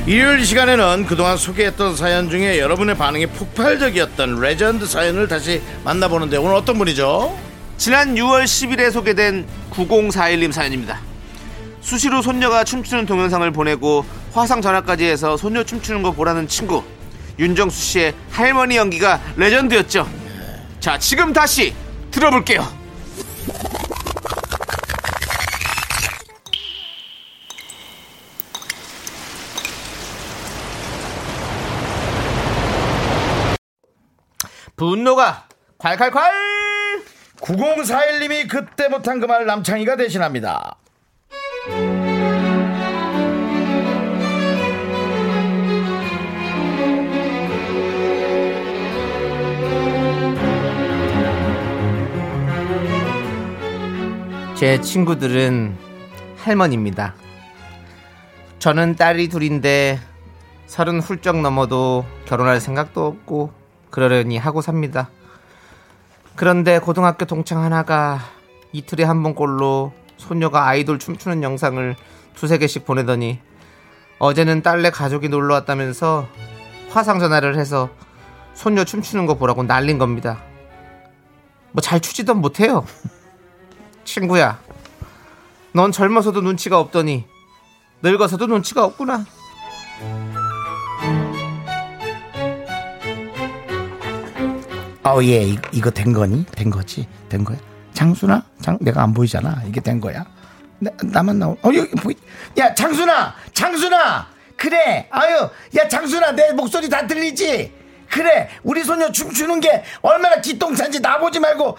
일요일 0.07 0.41
이 0.41 0.45
시간에는 0.45 1.07
그동안 1.07 1.39
소개했던 1.39 1.97
사연 1.97 2.29
중에 2.29 2.59
여러분의 2.59 2.99
반응이 2.99 3.29
폭발적이었던 3.29 4.39
레전드 4.39 4.85
사연을 4.85 5.27
다시 5.27 5.63
만나보는데 5.83 6.37
오늘 6.37 6.57
어떤 6.57 6.77
분이죠? 6.77 7.35
지난 7.79 8.15
6월 8.15 8.45
10일에 8.45 8.93
소개된 8.93 9.47
9041님 9.71 10.53
사연입니다. 10.53 11.01
수시로 11.81 12.21
손녀가 12.21 12.65
춤추는 12.65 13.07
동영상을 13.07 13.51
보내고 13.51 14.05
화상 14.35 14.61
전화까지 14.61 15.07
해서 15.07 15.39
손녀 15.39 15.65
춤추는 15.65 16.03
거 16.03 16.11
보라는 16.13 16.49
친구 16.49 16.85
윤정수 17.39 17.81
씨의 17.81 18.15
할머니 18.31 18.77
연기가 18.77 19.23
레전드였죠. 19.37 20.24
자, 20.85 20.99
지금 20.99 21.33
다시 21.33 21.75
들어볼게요. 22.11 22.61
분노가 34.77 35.49
콸콸콸! 35.79 36.21
9041님이 37.41 38.49
그때 38.49 38.89
못한 38.89 39.21
그 39.21 39.27
말 39.27 39.47
남창희가 39.47 39.97
대신합니다. 39.97 40.77
제 54.55 54.81
친구들은 54.81 55.77
할머니입니다. 56.37 57.15
저는 58.61 58.95
딸이 58.97 59.29
둘인데 59.29 59.99
서른 60.67 61.01
훌쩍 61.01 61.41
넘어도 61.41 62.05
결혼할 62.25 62.61
생각도 62.61 63.05
없고 63.05 63.53
그러려니 63.91 64.39
하고 64.39 64.63
삽니다. 64.63 65.11
그런데 66.37 66.79
고등학교 66.79 67.25
동창 67.25 67.63
하나가 67.63 68.21
이틀에 68.73 69.05
한 69.05 69.23
번꼴로 69.23 69.93
소녀가 70.17 70.69
아이돌 70.69 70.99
춤추는 70.99 71.43
영상을 71.43 71.97
두세 72.35 72.59
개씩 72.59 72.85
보내더니 72.85 73.41
어제는 74.19 74.63
딸네 74.63 74.91
가족이 74.91 75.29
놀러 75.29 75.55
왔다면서 75.55 76.29
화상 76.91 77.19
전화를 77.19 77.59
해서 77.59 77.91
손녀 78.55 78.85
춤추는 78.85 79.27
거 79.27 79.35
보라고 79.35 79.65
난린 79.65 79.99
겁니다. 79.99 80.41
뭐 81.73 81.81
잘 81.81 81.99
추지도 82.01 82.35
못해요. 82.35 82.85
친구야, 84.05 84.61
넌 85.73 85.93
젊어서도 85.93 86.41
눈치가 86.41 86.79
없더니 86.79 87.25
늙어서도 88.03 88.47
눈치가 88.47 88.85
없구나. 88.85 89.25
어, 95.05 95.23
예, 95.23 95.43
이, 95.43 95.59
이거 95.73 95.91
된 95.91 96.13
거니? 96.13 96.47
된 96.47 96.71
거지? 96.71 97.07
된 97.29 97.45
거야? 97.45 97.59
장순아? 97.93 98.43
장, 98.61 98.79
내가 98.81 99.03
안 99.03 99.13
보이잖아. 99.13 99.63
이게 99.67 99.81
된 99.81 100.01
거야? 100.01 100.25
나, 100.79 100.91
나만 101.03 101.39
나오, 101.39 101.53
어, 101.63 101.71
여기 101.75 101.91
보이, 101.91 102.15
야, 102.59 102.75
장순아! 102.75 103.35
장순아! 103.53 104.29
그래! 104.57 105.07
아유, 105.11 105.49
야, 105.77 105.89
장순아, 105.89 106.33
내 106.33 106.53
목소리 106.53 106.89
다 106.89 107.07
들리지? 107.07 107.84
그래 108.11 108.49
우리 108.63 108.83
소녀 108.85 109.11
춤추는 109.11 109.61
게 109.61 109.85
얼마나 110.03 110.41
기똥찬지 110.41 111.01
나보지 111.01 111.41
말고 111.41 111.77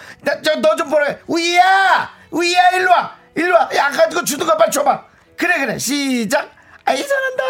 너 0.61 0.75
좀 0.75 0.89
보래 0.89 1.19
우이야! 1.27 2.09
우이야 2.31 2.69
일로 2.71 2.91
와. 2.91 3.15
일로 3.35 3.55
와. 3.55 3.69
야 3.75 3.85
아까 3.87 4.07
그거 4.09 4.23
주는 4.23 4.45
거 4.45 4.57
빨리 4.57 4.71
줘봐. 4.71 5.03
그래 5.37 5.57
그래. 5.59 5.77
시작. 5.77 6.49
아이 6.87 6.97
잘한다. 7.07 7.43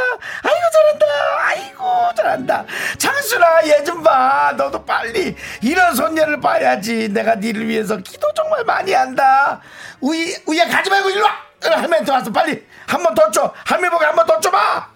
아이고 0.44 0.60
잘한다. 0.74 1.06
아이고 1.48 2.16
잘한다. 2.16 2.66
장순아 2.98 3.68
얘좀 3.68 4.02
봐. 4.04 4.54
너도 4.56 4.86
빨리 4.86 5.36
이런 5.62 5.94
손녀를 5.96 6.40
봐야지. 6.40 7.10
내가 7.10 7.36
니를 7.36 7.68
위해서 7.68 7.98
기도 7.98 8.32
정말 8.34 8.64
많이 8.64 8.94
한다. 8.94 9.60
우이 10.02 10.36
우이야 10.46 10.68
가지 10.68 10.90
말고 10.90 11.10
일로 11.10 11.26
와. 11.26 11.32
할머니한테 11.64 12.12
와서 12.12 12.32
빨리 12.32 12.64
한 12.88 13.02
번 13.04 13.16
더 13.16 13.30
줘. 13.32 13.52
할머니 13.66 13.90
보고 13.90 14.06
한 14.06 14.16
번 14.16 14.26
더 14.28 14.40
줘봐 14.40 14.90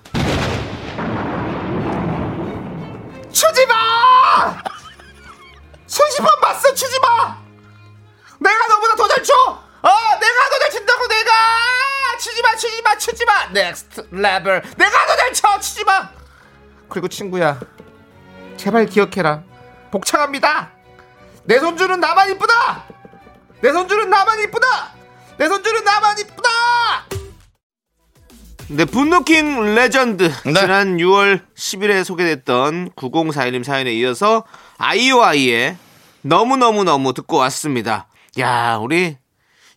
추지마 3.31 4.61
수십 5.87 6.17
번 6.21 6.27
봤어 6.41 6.73
추지마 6.73 7.37
내가 8.39 8.67
너보다 8.67 8.95
더 8.95 9.07
잘 9.07 9.23
쳐! 9.23 9.33
어, 9.33 9.89
내가 10.19 10.49
더 10.49 10.59
잘 10.59 10.69
친다고 10.71 11.07
내가! 11.07 11.31
치지마, 12.19 12.55
치지마, 12.55 12.97
치지마! 12.97 13.45
Next 13.47 14.07
Level. 14.11 14.61
내가 14.77 15.05
더 15.07 15.15
잘 15.17 15.33
쳐! 15.33 15.59
치지마! 15.59 16.09
그리고 16.89 17.07
친구야, 17.09 17.59
제발 18.55 18.85
기억해라. 18.85 19.43
복창합니다! 19.91 20.71
내 21.43 21.59
손주는 21.59 21.99
나만 21.99 22.29
이쁘다! 22.31 22.85
내 23.61 23.71
손주는 23.73 24.09
나만 24.09 24.39
이쁘다! 24.43 24.67
내 25.37 25.47
손주는 25.49 25.83
나만 25.83 26.17
이쁘다! 26.19 26.49
네, 28.71 28.85
분노킹 28.85 29.75
레전드. 29.75 30.31
네. 30.45 30.53
지난 30.53 30.97
6월 30.97 31.41
10일에 31.55 32.03
소개됐던 32.03 32.91
9041님 32.95 33.63
사연에 33.63 33.91
이어서 33.93 34.43
아이오아이의 34.77 35.75
너무너무너무 36.21 37.13
듣고 37.13 37.37
왔습니다. 37.37 38.07
야, 38.39 38.77
우리 38.79 39.17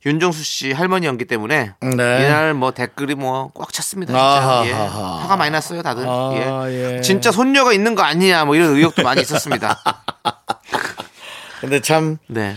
윤정수 0.04 0.42
씨 0.44 0.72
할머니 0.72 1.06
연기 1.06 1.24
때문에 1.24 1.72
네. 1.80 1.88
이날 1.96 2.54
뭐 2.54 2.72
댓글이 2.72 3.14
뭐 3.14 3.50
꽉 3.54 3.72
찼습니다. 3.72 4.12
진짜. 4.12 4.62
예. 4.66 4.72
화가 4.72 5.36
많이 5.36 5.50
났어요, 5.52 5.80
다들. 5.82 6.04
아, 6.06 6.64
예. 6.68 6.96
예. 6.96 7.00
진짜 7.00 7.30
손녀가 7.32 7.72
있는 7.72 7.94
거 7.94 8.02
아니냐 8.02 8.44
뭐 8.44 8.56
이런 8.56 8.74
의혹도 8.76 9.02
많이 9.04 9.22
있었습니다. 9.22 9.80
근데 11.60 11.80
참, 11.80 12.18
네. 12.26 12.56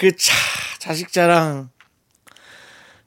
그 0.00 0.14
차, 0.16 0.34
자식 0.80 1.12
자랑. 1.12 1.70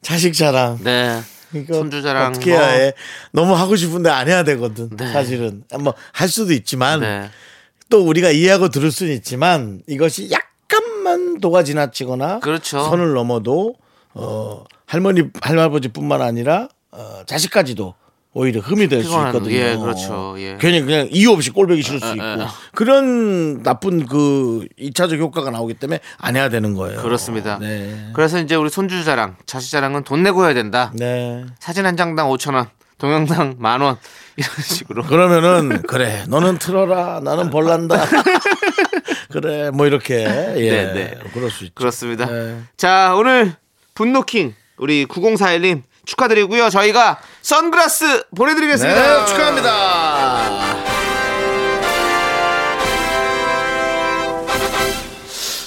자식 0.02 0.32
자랑. 0.32 0.78
네. 0.82 1.20
이거 1.54 1.74
손주 1.74 2.02
자랑 2.02 2.30
어떻게 2.30 2.52
뭐. 2.52 2.60
해야 2.60 2.68
해? 2.70 2.92
너무 3.32 3.54
하고 3.54 3.76
싶은데 3.76 4.10
안 4.10 4.28
해야 4.28 4.42
되거든. 4.44 4.90
네. 4.96 5.12
사실은. 5.12 5.64
뭐, 5.80 5.94
할 6.12 6.28
수도 6.28 6.52
있지만. 6.52 7.00
네. 7.00 7.30
또 7.90 8.04
우리가 8.06 8.30
이해하고 8.30 8.68
들을 8.68 8.90
수는 8.90 9.14
있지만 9.14 9.80
이것이 9.86 10.30
약간만 10.30 11.40
도가 11.40 11.62
지나치거나 11.62 12.40
그렇죠. 12.40 12.82
선을 12.82 13.14
넘어도 13.14 13.76
어 14.12 14.64
할머니 14.84 15.22
할아버지뿐만 15.40 16.20
아니라 16.20 16.68
어, 16.90 17.22
자식까지도 17.24 17.94
오히려 18.34 18.60
흠이 18.60 18.88
될 18.88 19.02
수 19.02 19.08
있거든요. 19.10 19.50
예, 19.54 19.76
그렇죠. 19.76 20.34
예. 20.38 20.56
괜히 20.60 20.82
그냥 20.82 21.08
이유 21.10 21.30
없이 21.30 21.50
꼴보기 21.50 21.82
싫을 21.82 21.98
수 22.00 22.06
에, 22.08 22.12
있고 22.12 22.22
에. 22.24 22.46
그런 22.74 23.62
나쁜 23.62 24.06
그 24.06 24.66
2차적 24.78 25.18
효과가 25.18 25.50
나오기 25.50 25.74
때문에 25.74 25.98
안 26.18 26.36
해야 26.36 26.48
되는 26.48 26.74
거예요. 26.74 27.00
그렇습니다. 27.02 27.58
네. 27.58 28.10
그래서 28.14 28.38
이제 28.38 28.54
우리 28.54 28.68
손주 28.70 29.02
자랑, 29.02 29.36
자식 29.46 29.70
자랑은 29.72 30.04
돈 30.04 30.22
내고 30.22 30.44
해야 30.44 30.54
된다. 30.54 30.92
네. 30.94 31.46
사진 31.58 31.86
한 31.86 31.96
장당 31.96 32.28
5천 32.28 32.54
원, 32.54 32.66
동영상 32.98 33.56
만 33.58 33.80
원 33.80 33.96
이런 34.36 34.50
식으로. 34.62 35.02
그러면은 35.04 35.82
그래 35.82 36.24
너는 36.28 36.58
틀어라 36.58 37.20
나는 37.24 37.50
볼란다 37.50 38.04
그래 39.32 39.70
뭐 39.70 39.86
이렇게 39.86 40.24
예 40.56 40.70
네, 40.70 40.92
네. 40.92 41.18
그럴 41.32 41.50
수 41.50 41.64
있죠. 41.64 41.74
그렇습니다. 41.74 42.26
네. 42.26 42.60
자, 42.76 43.14
오늘 43.16 43.54
분노킹 43.94 44.54
우리 44.78 45.06
9041님 45.06 45.82
축하드리고요. 46.08 46.70
저희가 46.70 47.20
선글라스 47.42 48.24
보내드리겠습니다. 48.34 49.18
네, 49.20 49.26
축하합니다. 49.26 50.78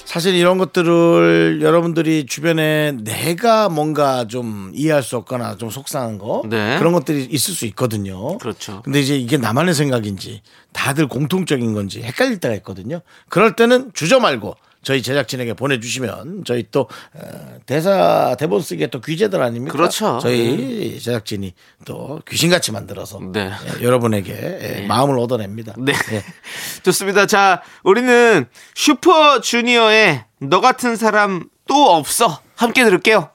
사실 0.06 0.36
이런 0.36 0.58
것들을 0.58 1.60
여러분들이 1.62 2.26
주변에 2.26 2.92
내가 2.92 3.70
뭔가 3.70 4.28
좀 4.28 4.72
이해할 4.74 5.04
수 5.04 5.16
없거나 5.16 5.56
좀 5.56 5.70
속상한 5.70 6.18
거 6.18 6.42
네. 6.50 6.78
그런 6.80 6.92
것들이 6.92 7.28
있을 7.32 7.54
수 7.54 7.66
있거든요. 7.68 8.38
그렇죠. 8.40 8.82
근데 8.84 9.00
이제 9.00 9.16
이게 9.16 9.38
나만의 9.38 9.74
생각인지 9.74 10.42
다들 10.74 11.08
공통적인 11.08 11.74
건지 11.74 12.02
헷갈릴 12.02 12.40
때가 12.40 12.56
있거든요. 12.56 13.00
그럴 13.30 13.56
때는 13.56 13.92
주저 13.94 14.20
말고 14.20 14.58
저희 14.84 15.02
제작진에게 15.02 15.54
보내주시면 15.54 16.44
저희 16.46 16.66
또 16.72 16.88
어, 17.14 17.60
대사 17.66 18.36
대본 18.40 18.62
쓰기에 18.62 18.88
또 18.88 19.00
귀재들 19.00 19.42
아닙니까? 19.42 19.72
그렇죠. 19.74 20.20
저희 20.22 21.00
제작진이 21.00 21.54
또 21.86 22.20
귀신같이 22.28 22.72
만들어서 22.72 23.20
네. 23.32 23.52
예, 23.80 23.84
여러분에게 23.84 24.34
예, 24.34 24.86
마음을 24.88 25.20
얻어냅니다. 25.20 25.74
네. 25.78 25.94
예. 26.12 26.24
좋습니다. 26.84 27.26
자, 27.28 27.62
우리는 27.84 28.46
슈퍼주니어의 28.76 30.26
너 30.40 30.62
같은 30.62 30.96
사람 30.96 31.46
또 31.68 31.92
없어. 31.92 32.42
함께 32.56 32.84
들을게요. 32.84 33.30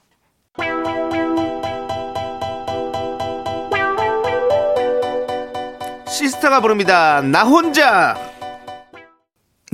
시스타가 6.09 6.61
부릅니다. 6.61 7.21
나 7.21 7.45
혼자. 7.45 8.36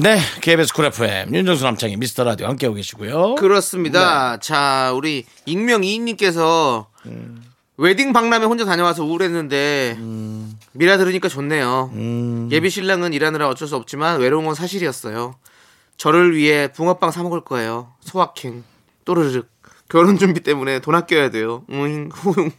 네, 0.03 0.19
KBS 0.41 0.75
Cool 0.75 0.87
FM 0.87 1.33
윤정수 1.33 1.62
남창희 1.62 1.97
미스터 1.97 2.25
라디오 2.25 2.49
함께하고 2.49 2.75
계시고요. 2.75 3.37
그렇습니다. 3.37 4.33
네. 4.33 4.38
자, 4.41 4.91
우리 4.97 5.25
익명 5.47 5.85
이인님께서 5.85 6.88
웨딩 7.77 8.12
박람회 8.12 8.47
혼자 8.47 8.65
다녀와서 8.65 9.05
우울했는데 9.05 9.97
미라 10.73 10.99
들으니까 10.99 11.29
좋네요. 11.29 11.91
음. 11.93 12.49
예비 12.51 12.69
신랑은 12.69 13.12
일하느라 13.12 13.49
어쩔 13.49 13.69
수 13.69 13.77
없지만 13.77 14.19
외로운 14.19 14.45
건 14.45 14.57
사실이었어요. 14.57 15.37
저를 15.99 16.35
위해 16.35 16.73
붕어빵 16.73 17.12
사 17.12 17.23
먹을 17.23 17.41
거예요. 17.43 17.93
소확행 18.01 18.65
또르륵 19.05 19.47
결혼 19.88 20.19
준비 20.19 20.41
때문에 20.41 20.81
돈 20.81 20.97
아껴야 20.97 21.31
돼요. 21.31 21.62
응, 21.71 22.09
후응. 22.12 22.51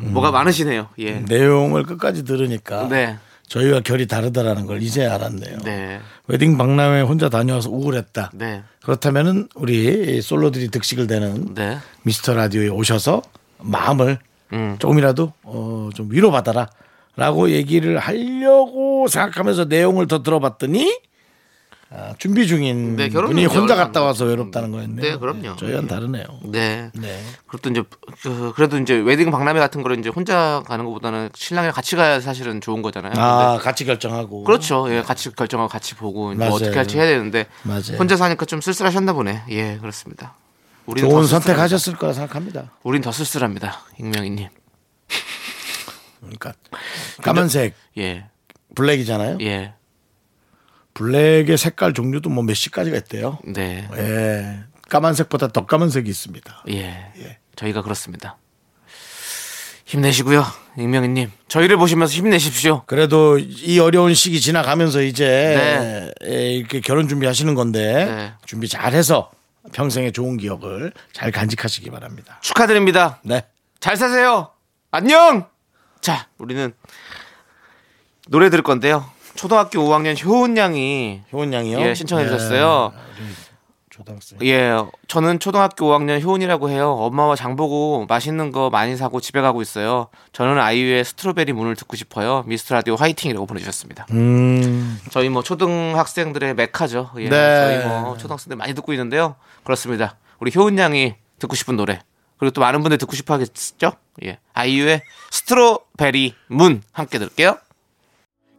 뭐가 0.00 0.32
많으시네요. 0.32 0.88
예. 0.98 1.20
내용을 1.20 1.84
끝까지 1.84 2.24
들으니까 2.24 2.88
네. 2.88 3.16
저희와 3.48 3.80
결이 3.80 4.06
다르다라는 4.06 4.66
걸 4.66 4.82
이제 4.82 5.06
알았네요. 5.06 5.58
네. 5.64 6.00
웨딩 6.26 6.58
박람회 6.58 7.02
혼자 7.02 7.28
다녀와서 7.28 7.70
우울했다. 7.70 8.32
네. 8.34 8.62
그렇다면은 8.82 9.48
우리 9.54 10.20
솔로들이 10.20 10.68
득식을 10.68 11.06
되는 11.06 11.54
네. 11.54 11.78
미스터 12.02 12.34
라디오에 12.34 12.68
오셔서 12.68 13.22
마음을 13.58 14.18
음. 14.52 14.76
조금이라도 14.78 15.32
어, 15.42 15.90
좀 15.94 16.10
위로받아라 16.10 16.68
라고 17.16 17.50
얘기를 17.50 17.98
하려고 17.98 19.08
생각하면서 19.08 19.64
내용을 19.66 20.06
더 20.06 20.22
들어봤더니 20.22 21.00
아, 21.88 22.14
준비 22.18 22.48
중인 22.48 22.96
네, 22.96 23.08
결혼은 23.08 23.34
분이 23.36 23.46
혼자 23.46 23.76
갔다 23.76 24.02
와서. 24.02 24.24
외롭다는 24.24 24.72
거였네요. 24.72 25.00
네, 25.12 25.16
그럼요. 25.18 25.54
저희와는 25.56 25.86
다르네요. 25.88 26.24
네. 26.44 26.90
네. 26.94 27.22
그것도 27.46 27.70
이제 27.70 27.82
그, 28.22 28.52
그래도 28.56 28.76
이제 28.78 28.94
웨딩 28.94 29.30
박람회 29.30 29.60
같은 29.60 29.82
거를 29.82 29.96
이제 29.98 30.08
혼자 30.08 30.64
가는 30.66 30.84
것보다는 30.84 31.30
신랑이랑 31.34 31.72
같이 31.72 31.94
가야 31.94 32.20
사실은 32.20 32.60
좋은 32.60 32.82
거잖아요. 32.82 33.12
아, 33.16 33.50
근데 33.52 33.64
같이 33.64 33.84
결정하고. 33.84 34.42
그렇죠. 34.42 34.86
예, 34.92 35.02
같이 35.02 35.30
결정하고 35.32 35.68
같이 35.68 35.94
보고 35.94 36.34
뭐. 36.34 36.48
어떻게 36.48 36.76
할지 36.76 36.98
해야 36.98 37.06
되는데 37.06 37.46
맞아요. 37.62 37.96
혼자 37.98 38.16
사니까 38.16 38.44
좀 38.46 38.60
쓸쓸하셨나 38.60 39.12
보네. 39.12 39.44
예, 39.50 39.78
그렇습니다. 39.80 40.34
우리는 40.86 41.08
좋은. 41.08 41.24
선택하셨을 41.26 41.96
거라 41.96 42.12
생각합니다. 42.12 42.72
우린 42.82 43.00
더 43.00 43.12
쓸쓸합니다. 43.12 43.80
익명이님. 44.00 44.48
그러니까 46.20 46.52
까만색 47.22 47.74
예, 47.98 48.26
블랙이잖아요. 48.74 49.38
예, 49.42 49.74
블랙의 50.96 51.58
색깔 51.58 51.92
종류도 51.92 52.30
뭐몇 52.30 52.56
시까지가 52.56 52.96
있대요. 52.96 53.38
네, 53.44 53.86
예. 53.98 54.60
까만색보다 54.88 55.48
더 55.48 55.66
까만색이 55.66 56.08
있습니다. 56.08 56.64
예. 56.70 57.12
저희가 57.54 57.82
그렇습니다. 57.82 58.38
힘내시고요, 59.84 60.44
익명이님. 60.78 61.30
저희를 61.48 61.76
보시면서 61.76 62.14
힘내십시오. 62.14 62.82
그래도 62.86 63.38
이 63.38 63.78
어려운 63.78 64.14
시기 64.14 64.40
지나가면서 64.40 65.02
이제 65.02 66.10
예, 66.24 66.54
이렇게 66.54 66.80
결혼 66.80 67.08
준비하시는 67.08 67.54
건데 67.54 68.04
네. 68.06 68.32
준비 68.46 68.66
잘해서 68.66 69.30
평생의 69.72 70.12
좋은 70.12 70.38
기억을 70.38 70.92
잘 71.12 71.30
간직하시기 71.30 71.90
바랍니다. 71.90 72.38
축하드립니다. 72.40 73.20
네. 73.22 73.44
잘 73.80 73.96
사세요. 73.98 74.50
안녕. 74.90 75.46
자, 76.00 76.28
우리는 76.38 76.72
노래 78.28 78.48
들을 78.48 78.64
건데요. 78.64 79.15
초등학교 79.36 79.78
5학년 79.80 80.22
효은 80.22 80.56
양이 80.56 81.22
효은 81.32 81.52
양이요. 81.52 81.80
예, 81.80 81.94
신청해 81.94 82.24
예. 82.24 82.28
주셨어요. 82.28 82.92
초등학생. 83.96 84.38
예, 84.42 84.72
저는 85.08 85.38
초등학교 85.38 85.86
5학년 85.86 86.22
효은이라고 86.22 86.68
해요. 86.68 86.92
엄마와 86.92 87.34
장 87.34 87.56
보고 87.56 88.04
맛있는 88.06 88.52
거 88.52 88.68
많이 88.68 88.96
사고 88.96 89.20
집에 89.20 89.40
가고 89.40 89.62
있어요. 89.62 90.08
저는 90.32 90.58
아이유의 90.58 91.04
스트로베리 91.04 91.52
문을 91.54 91.76
듣고 91.76 91.96
싶어요. 91.96 92.44
미스터 92.46 92.74
라디오 92.74 92.96
화이팅이라고 92.96 93.46
보내주셨습니다. 93.46 94.06
음. 94.10 95.00
저희 95.10 95.30
뭐 95.30 95.42
초등학생들의 95.42 96.54
메카죠. 96.54 97.12
예, 97.18 97.28
네. 97.30 97.80
저희 97.82 97.88
뭐 97.88 98.16
초등학생들 98.18 98.56
많이 98.56 98.74
듣고 98.74 98.92
있는데요. 98.92 99.36
그렇습니다. 99.64 100.16
우리 100.40 100.52
효은 100.54 100.76
양이 100.78 101.14
듣고 101.38 101.56
싶은 101.56 101.76
노래 101.76 102.00
그리고 102.38 102.52
또 102.52 102.60
많은 102.60 102.82
분들 102.82 102.98
듣고 102.98 103.16
싶어 103.16 103.34
하겠죠? 103.34 103.92
예, 104.24 104.38
아이유의 104.52 105.02
strawberry 105.30 106.34
moon 106.48 106.82
함께 106.92 107.18
들을게요. 107.18 107.56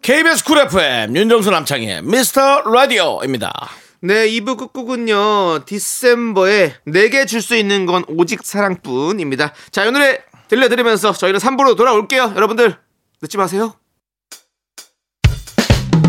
KBS 0.07 0.45
Cool 0.45 0.59
FM 0.59 1.17
윤정수 1.17 1.51
남창희의 1.51 2.01
미스터 2.01 2.61
라디오입니다. 2.61 3.51
네, 3.99 4.25
2부 4.29 4.55
끝곡은요, 4.57 5.65
디셈버의 5.65 6.75
내게 6.85 7.25
줄 7.25 7.41
수 7.41 7.57
있는 7.57 7.85
건 7.85 8.05
오직 8.07 8.39
사랑뿐입니다. 8.41 9.53
자, 9.69 9.83
이 9.83 9.91
노래 9.91 10.21
들려드리면서 10.47 11.11
저희는 11.11 11.41
3부로 11.41 11.75
돌아올게요. 11.75 12.31
여러분들, 12.37 12.77
늦지 13.21 13.35
마세요. 13.35 13.73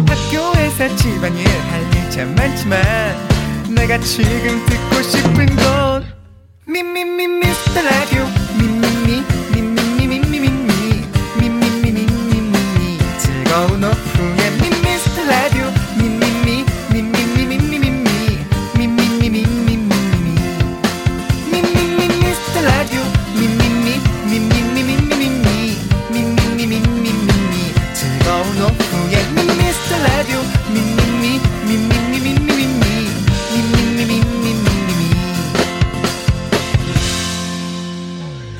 학교에서 0.06 0.94
집안일 0.94 1.48
할일참 1.48 2.36
많지만 2.36 2.78
내가 3.74 3.98
지금 3.98 4.64
듣고 4.64 5.02
싶은 5.02 5.56
건 5.56 6.06
미미미 6.68 7.26
미스터 7.26 7.82
라디오 7.82 8.24
미미미 8.60 8.97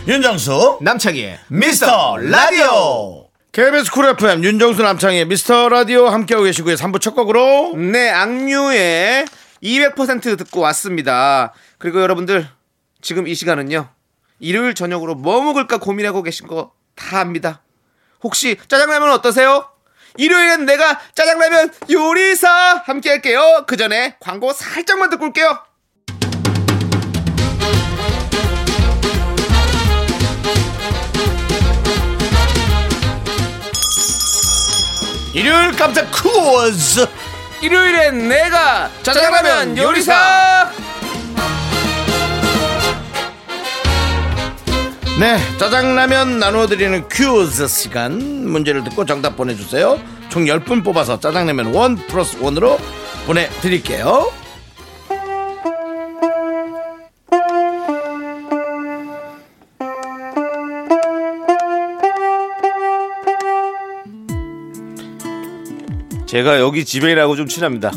윤정수 0.09 0.79
남창희의 0.81 1.39
미스터 1.49 2.17
라디오. 2.17 3.29
KBS 3.53 3.91
Cool 3.93 4.07
FM 4.07 4.43
윤정수 4.43 4.83
남창희의 4.83 5.27
미스터 5.27 5.69
라디오 5.69 6.07
함께하고 6.09 6.45
계시고요. 6.47 6.77
3부 6.77 6.99
첫 6.99 7.15
곡으로 7.15 7.75
네, 7.77 8.09
악뮤의 8.09 9.27
200% 9.63 10.39
듣고 10.39 10.61
왔습니다. 10.61 11.53
그리고 11.77 12.01
여러분들, 12.01 12.49
지금 13.03 13.29
이 13.29 13.35
시간은요, 13.35 13.91
일요일 14.41 14.75
저녁으로 14.75 15.15
뭐 15.15 15.43
먹을까 15.43 15.77
고민하고 15.77 16.23
계신 16.23 16.47
거 16.47 16.73
다 16.97 17.21
압니다. 17.21 17.63
혹시 18.23 18.57
짜장라면 18.67 19.13
어떠세요? 19.13 19.69
일요일엔 20.17 20.65
내가 20.67 20.99
짜장라면 21.15 21.71
요리사 21.91 22.83
함께 22.87 23.11
할게요. 23.11 23.65
그 23.69 23.77
전에 23.77 24.17
광고 24.19 24.53
살짝만 24.53 25.11
듣고 25.11 25.27
올게요. 25.27 25.59
일요일 35.39 35.71
깜짝 35.77 36.11
퀴즈. 36.11 37.07
일요일엔 37.63 38.29
내가 38.29 38.91
짜장라면 39.05 39.79
요리사! 39.79 40.69
네, 45.21 45.39
짜장라면 45.59 46.41
나누어드리는 46.41 47.09
퀴즈 47.09 47.69
시간 47.69 48.49
문제를 48.49 48.83
듣고 48.83 49.05
정답 49.07 49.37
보내주세요. 49.37 50.01
총 50.29 50.45
10분 50.45 50.83
뽑아서 50.85 51.21
짜장라면 51.21 51.73
원 51.73 51.95
플러스 51.95 52.37
원으로 52.41 52.77
보내드릴게요. 53.27 54.33
제가 66.29 66.61
여기 66.61 66.85
지배인하고 66.85 67.35
좀 67.37 67.49
친합니다. 67.49 67.91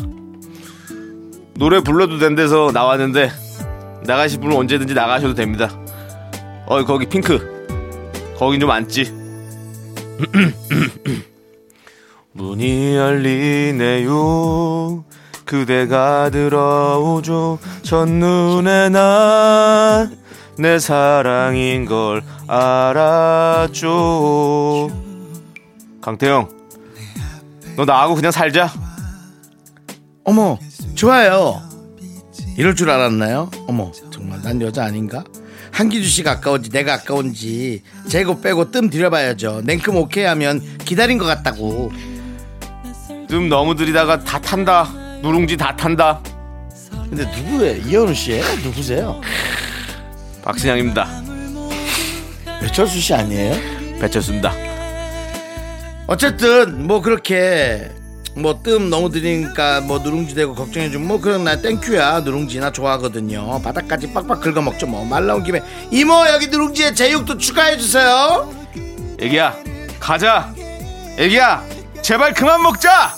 노래 1.54 1.80
불러도 1.80 2.18
된 2.18 2.34
데서 2.34 2.70
나왔는데 2.72 3.30
나가실 4.04 4.40
분은 4.40 4.56
언제든지 4.56 4.94
나가셔도 4.94 5.34
됩니다. 5.34 5.70
어 6.66 6.82
거기 6.84 7.06
핑크 7.06 7.38
거긴 8.38 8.60
좀 8.60 8.70
앉지. 8.70 9.12
문이 12.32 12.96
열리네요. 12.96 15.04
그대가 15.44 16.30
들어오죠. 16.30 17.58
첫눈에 17.82 18.88
난 18.88 20.22
내 20.58 20.78
사랑인 20.78 21.86
걸 21.86 22.22
알았죠. 22.46 23.90
강태영, 26.00 26.48
너 27.76 27.84
나하고 27.84 28.14
그냥 28.14 28.30
살자. 28.30 28.72
어머, 30.24 30.58
좋아요. 30.94 31.60
이럴 32.56 32.74
줄 32.74 32.90
알았나요? 32.90 33.50
어머, 33.66 33.90
정말 34.10 34.40
난 34.42 34.60
여자 34.60 34.84
아닌가? 34.84 35.24
한기주 35.72 36.06
씨가 36.08 36.32
아까운지 36.32 36.70
내가 36.70 36.94
아까운지 36.94 37.82
재고 38.08 38.40
빼고 38.40 38.70
뜸 38.70 38.90
들여봐야죠. 38.90 39.62
냉큼 39.64 39.96
오케이 39.96 40.24
하면 40.24 40.60
기다린 40.78 41.16
것 41.16 41.24
같다고. 41.24 41.90
뜸 43.28 43.48
너무 43.48 43.74
들이다가 43.74 44.22
다 44.22 44.38
탄다. 44.38 44.84
누룽지 45.22 45.56
다 45.56 45.74
탄다. 45.74 46.20
근데 47.08 47.24
누구예요? 47.24 47.76
이현우 47.88 48.14
씨예요? 48.14 48.44
누구세요? 48.62 49.20
박신양입니다. 50.44 51.08
배철수 52.60 53.00
씨 53.00 53.14
아니에요? 53.14 53.98
배쳤습니다. 53.98 54.52
어쨌든 56.12 56.86
뭐 56.86 57.00
그렇게 57.00 57.90
뭐 58.34 58.62
뜸 58.62 58.90
너무 58.90 59.10
들이니까 59.10 59.80
뭐 59.80 59.98
누룽지 59.98 60.34
되고 60.34 60.54
걱정해주면 60.54 61.08
뭐 61.08 61.18
그런 61.20 61.44
나 61.44 61.56
땡큐야 61.60 62.20
누룽지 62.20 62.60
나 62.60 62.70
좋아하거든요 62.70 63.60
바닥까지 63.62 64.12
빡빡 64.12 64.42
긁어먹죠 64.42 64.86
뭐 64.88 65.04
말 65.06 65.26
나온 65.26 65.42
김에 65.42 65.62
이모 65.90 66.26
여기 66.28 66.48
누룽지에 66.48 66.92
제육도 66.92 67.38
추가해주세요 67.38 68.50
애기야, 69.20 69.56
가자. 70.00 70.52
애기야, 71.16 71.62
제발 72.02 72.34
그만 72.34 72.60
먹자. 72.62 73.14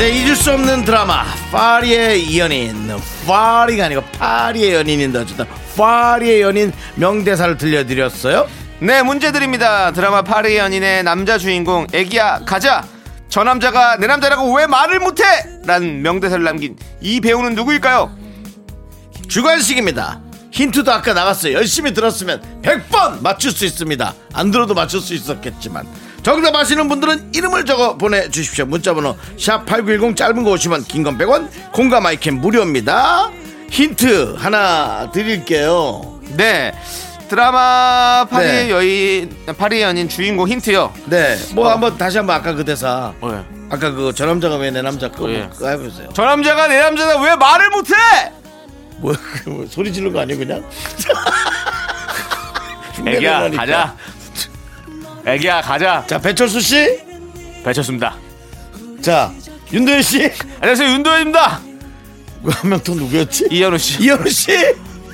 네 0.00 0.12
잊을 0.12 0.34
수 0.34 0.50
없는 0.50 0.86
드라마 0.86 1.24
파리의 1.52 2.38
연인 2.38 2.88
파리가 3.26 3.84
아니고 3.84 4.00
파리의 4.18 4.72
연인인데 4.72 5.18
어쨌든 5.18 5.44
파리의 5.76 6.40
연인 6.40 6.72
명대사를 6.94 7.58
들려드렸어요 7.58 8.48
네, 8.78 9.02
문제 9.02 9.30
드립니다. 9.30 9.92
드라마 9.92 10.22
파리 10.22 10.56
연인의 10.56 11.02
남자 11.02 11.36
주인공 11.36 11.86
애기야, 11.92 12.46
가자. 12.46 12.82
저 13.28 13.44
남자가 13.44 13.98
내 13.98 14.06
남자라고 14.06 14.56
왜 14.56 14.66
말을 14.66 15.00
못해? 15.00 15.22
란 15.66 16.00
명대사를 16.00 16.42
남긴 16.42 16.78
이 17.02 17.20
배우는 17.20 17.54
누구일까요? 17.54 18.10
주관식입니다 19.28 20.22
힌트도 20.50 20.90
아까 20.90 21.12
나갔어요 21.12 21.52
열심히 21.52 21.92
들었으면 21.92 22.40
100번 22.62 23.20
맞출 23.20 23.52
수 23.52 23.66
있습니다 23.66 24.14
안 24.32 24.50
들어도 24.50 24.72
맞출 24.72 25.02
수 25.02 25.12
있었겠지만 25.12 25.86
정답 26.22 26.54
아시는 26.54 26.88
분들은 26.88 27.30
이름을 27.34 27.64
적어 27.64 27.96
보내주십시오 27.96 28.66
문자번호 28.66 29.16
샵8910 29.36 30.16
짧은 30.16 30.42
거 30.44 30.50
50원 30.54 30.86
긴 30.86 31.02
건 31.02 31.16
100원 31.18 31.48
공감 31.72 32.04
아이캔 32.06 32.40
무료입니다 32.40 33.30
힌트 33.70 34.34
하나 34.38 35.10
드릴게요 35.12 36.20
네. 36.36 36.72
드라마 37.28 38.26
파리의 38.28 38.64
네. 38.64 38.70
여인, 38.70 39.36
파리의 39.56 39.82
연인 39.82 40.08
주인공 40.08 40.48
힌트요. 40.48 40.92
네뭐 41.06 41.64
어. 41.64 41.70
한번 41.70 41.96
다시 41.96 42.16
한번 42.18 42.34
아까 42.34 42.52
그 42.54 42.64
대사 42.64 43.12
네. 43.22 43.44
아까 43.70 43.92
그 43.92 44.12
저 44.12 44.26
남자가 44.26 44.56
왜 44.56 44.72
내 44.72 44.82
남자 44.82 45.08
그거, 45.08 45.30
예. 45.30 45.48
그거 45.52 45.68
해보세요 45.68 46.08
저 46.12 46.24
남자가 46.24 46.66
내 46.66 46.80
남자다 46.80 47.20
왜 47.22 47.36
말을 47.36 47.70
못해? 47.70 47.94
뭐야 48.98 49.16
그거 49.16 49.50
뭐 49.52 49.66
소리 49.70 49.92
지르는 49.92 50.12
거 50.12 50.18
아니에요 50.20 50.38
그냥 50.40 50.64
애기야. 53.06 53.50
가자. 53.56 53.96
애기야, 55.26 55.60
가자. 55.60 56.04
자 56.06 56.18
배철수 56.18 56.60
씨 56.60 56.98
배쳤습니다. 57.64 58.14
자 59.00 59.32
윤도현 59.72 60.02
씨 60.02 60.30
안녕하세요, 60.60 60.90
윤도현입니다. 60.94 61.60
한 62.42 62.70
명 62.70 62.80
또 62.82 62.94
누구였지? 62.94 63.48
이현우 63.50 63.76
씨. 63.78 64.02
이현우 64.02 64.28
씨. 64.30 64.50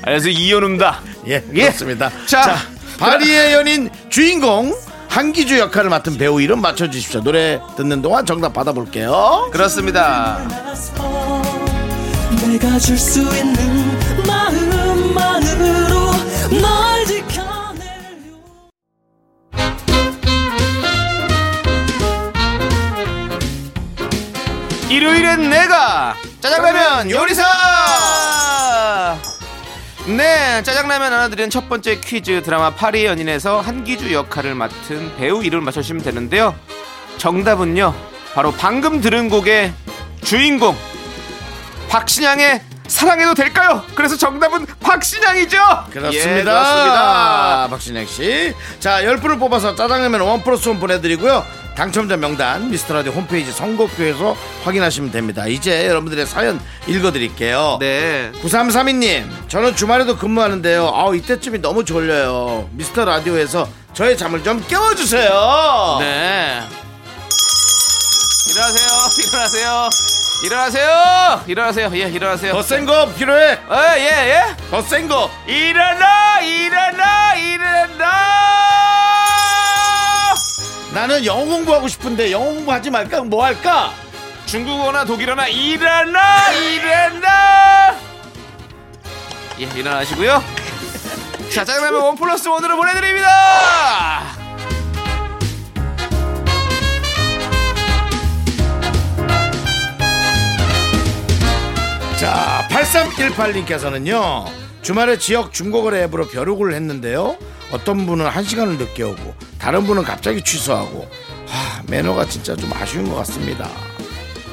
안녕하세요, 0.02 0.32
이현우입니다. 0.32 1.00
예, 1.28 1.32
예. 1.54 1.60
그렇습니다. 1.62 2.08
자, 2.26 2.42
자, 2.42 2.56
파리의 3.00 3.52
연인 3.52 3.90
주인공 4.08 4.72
한기주 5.08 5.58
역할을 5.58 5.90
맡은 5.90 6.16
배우 6.18 6.40
이름 6.40 6.60
맞춰주십시오. 6.60 7.22
노래 7.22 7.60
듣는 7.76 8.00
동안 8.02 8.24
정답 8.24 8.52
받아볼게요. 8.52 9.48
그렇습니다. 9.52 10.38
내가 12.46 12.78
줄 12.78 12.96
수 12.96 13.20
있는 13.36 13.95
일요일엔 24.88 25.50
내가 25.50 26.14
짜장라면 26.40 27.10
요리사! 27.10 27.42
네 30.06 30.62
짜장라면 30.62 31.12
하나 31.12 31.28
드리는 31.28 31.50
첫 31.50 31.68
번째 31.68 31.98
퀴즈 32.00 32.42
드라마 32.42 32.70
파리의 32.70 33.06
연인에서 33.06 33.60
한기주 33.60 34.12
역할을 34.12 34.54
맡은 34.54 35.16
배우 35.16 35.42
이름을 35.42 35.64
맞춰주시면 35.64 36.04
되는데요. 36.04 36.54
정답은요 37.18 37.92
바로 38.34 38.52
방금 38.52 39.00
들은 39.00 39.28
곡의 39.28 39.72
주인공. 40.22 40.76
박신양의 41.88 42.62
사랑해도 42.86 43.34
될까요? 43.34 43.82
그래서 43.96 44.16
정답은 44.16 44.65
박신양이죠 44.96 45.58
그렇습니다. 45.90 46.30
예, 46.30 46.42
그렇습니다 46.42 47.66
박신양 47.70 48.06
씨. 48.06 48.54
자, 48.80 49.02
10분을 49.02 49.38
뽑아서 49.38 49.74
짜장라면 49.74 50.20
원 50.22 50.42
플러스 50.42 50.68
원 50.68 50.80
보내드리고요. 50.80 51.44
당첨자 51.76 52.16
명단 52.16 52.70
미스터라디오 52.70 53.12
홈페이지 53.12 53.52
선곡표에서 53.52 54.34
확인하시면 54.64 55.10
됩니다. 55.10 55.46
이제 55.46 55.86
여러분들의 55.86 56.24
사연 56.26 56.58
읽어드릴게요. 56.86 57.76
네 57.80 58.32
9332님, 58.42 59.48
저는 59.48 59.76
주말에도 59.76 60.16
근무하는데요. 60.16 60.90
아우, 60.94 61.14
이때쯤이 61.14 61.58
너무 61.60 61.84
졸려요. 61.84 62.70
미스터 62.72 63.04
라디오에서 63.04 63.68
저의 63.92 64.16
잠을 64.16 64.42
좀 64.42 64.64
깨워주세요. 64.66 65.96
네. 66.00 66.62
일어나세요. 68.48 68.88
일어나세요. 69.28 69.90
일어나세요. 70.44 71.42
일어나세요. 71.46 71.90
예, 71.94 72.08
일어나세요. 72.10 72.52
더 72.52 72.62
센 72.62 72.84
거 72.86 73.06
필요해. 73.14 73.54
어, 73.68 73.76
예, 73.96 74.02
예. 74.30 74.56
더 74.70 74.80
센 74.82 75.08
거. 75.08 75.30
일어나, 75.46 76.40
일어나, 76.40 77.34
일어나. 77.34 78.06
나는 80.92 81.24
영어 81.24 81.44
공부하고 81.44 81.88
싶은데 81.88 82.30
영어 82.32 82.44
공부하지 82.46 82.90
말까? 82.90 83.22
뭐 83.22 83.44
할까? 83.44 83.92
중국어나 84.46 85.04
독일어나 85.04 85.46
일어나, 85.48 86.50
일어나. 86.52 87.96
예, 89.58 89.64
일어나시고요. 89.74 90.44
자, 91.52 91.64
짜장라면 91.64 92.02
원 92.02 92.16
플러스 92.16 92.46
원으로 92.48 92.76
보내드립니다. 92.76 94.36
자, 102.18 102.66
8318님께서는요. 102.70 104.46
주말에 104.82 105.18
지역 105.18 105.52
중고거래 105.52 106.04
앱으로 106.04 106.28
벼룩을 106.28 106.72
했는데요. 106.74 107.36
어떤 107.72 108.06
분은 108.06 108.26
한 108.26 108.44
시간을 108.44 108.78
늦게 108.78 109.02
오고 109.02 109.34
다른 109.58 109.84
분은 109.84 110.04
갑자기 110.04 110.42
취소하고 110.42 111.08
하, 111.48 111.82
매너가 111.88 112.26
진짜 112.26 112.54
좀 112.56 112.70
아쉬운 112.72 113.08
것 113.08 113.16
같습니다. 113.16 113.68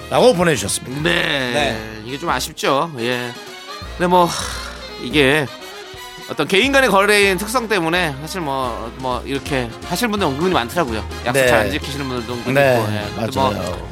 라고 0.09 0.33
보내주셨습니다. 0.33 1.01
네, 1.03 1.11
네. 1.53 2.01
이게 2.05 2.17
좀 2.17 2.29
아쉽죠. 2.29 2.91
예. 2.99 3.31
근데 3.97 4.07
뭐 4.07 4.25
하, 4.25 4.33
이게 5.03 5.45
어떤 6.29 6.47
개인 6.47 6.71
간의 6.71 6.89
거래인 6.89 7.37
특성 7.37 7.67
때문에 7.67 8.15
사실 8.21 8.41
뭐 8.41 8.91
뭐 8.97 9.21
이렇게 9.25 9.69
하실 9.85 10.07
분들 10.09 10.27
은근히 10.27 10.53
많더라고요. 10.53 10.99
약속 11.25 11.33
네. 11.33 11.47
잘안 11.47 11.71
지키시는 11.71 12.07
분들도 12.07 12.33
은근히 12.33 12.53
네, 12.55 12.79
있고. 12.79 12.91
예. 12.93 13.15
근데 13.15 13.39
뭐 13.39 13.51
맞아요. 13.51 13.87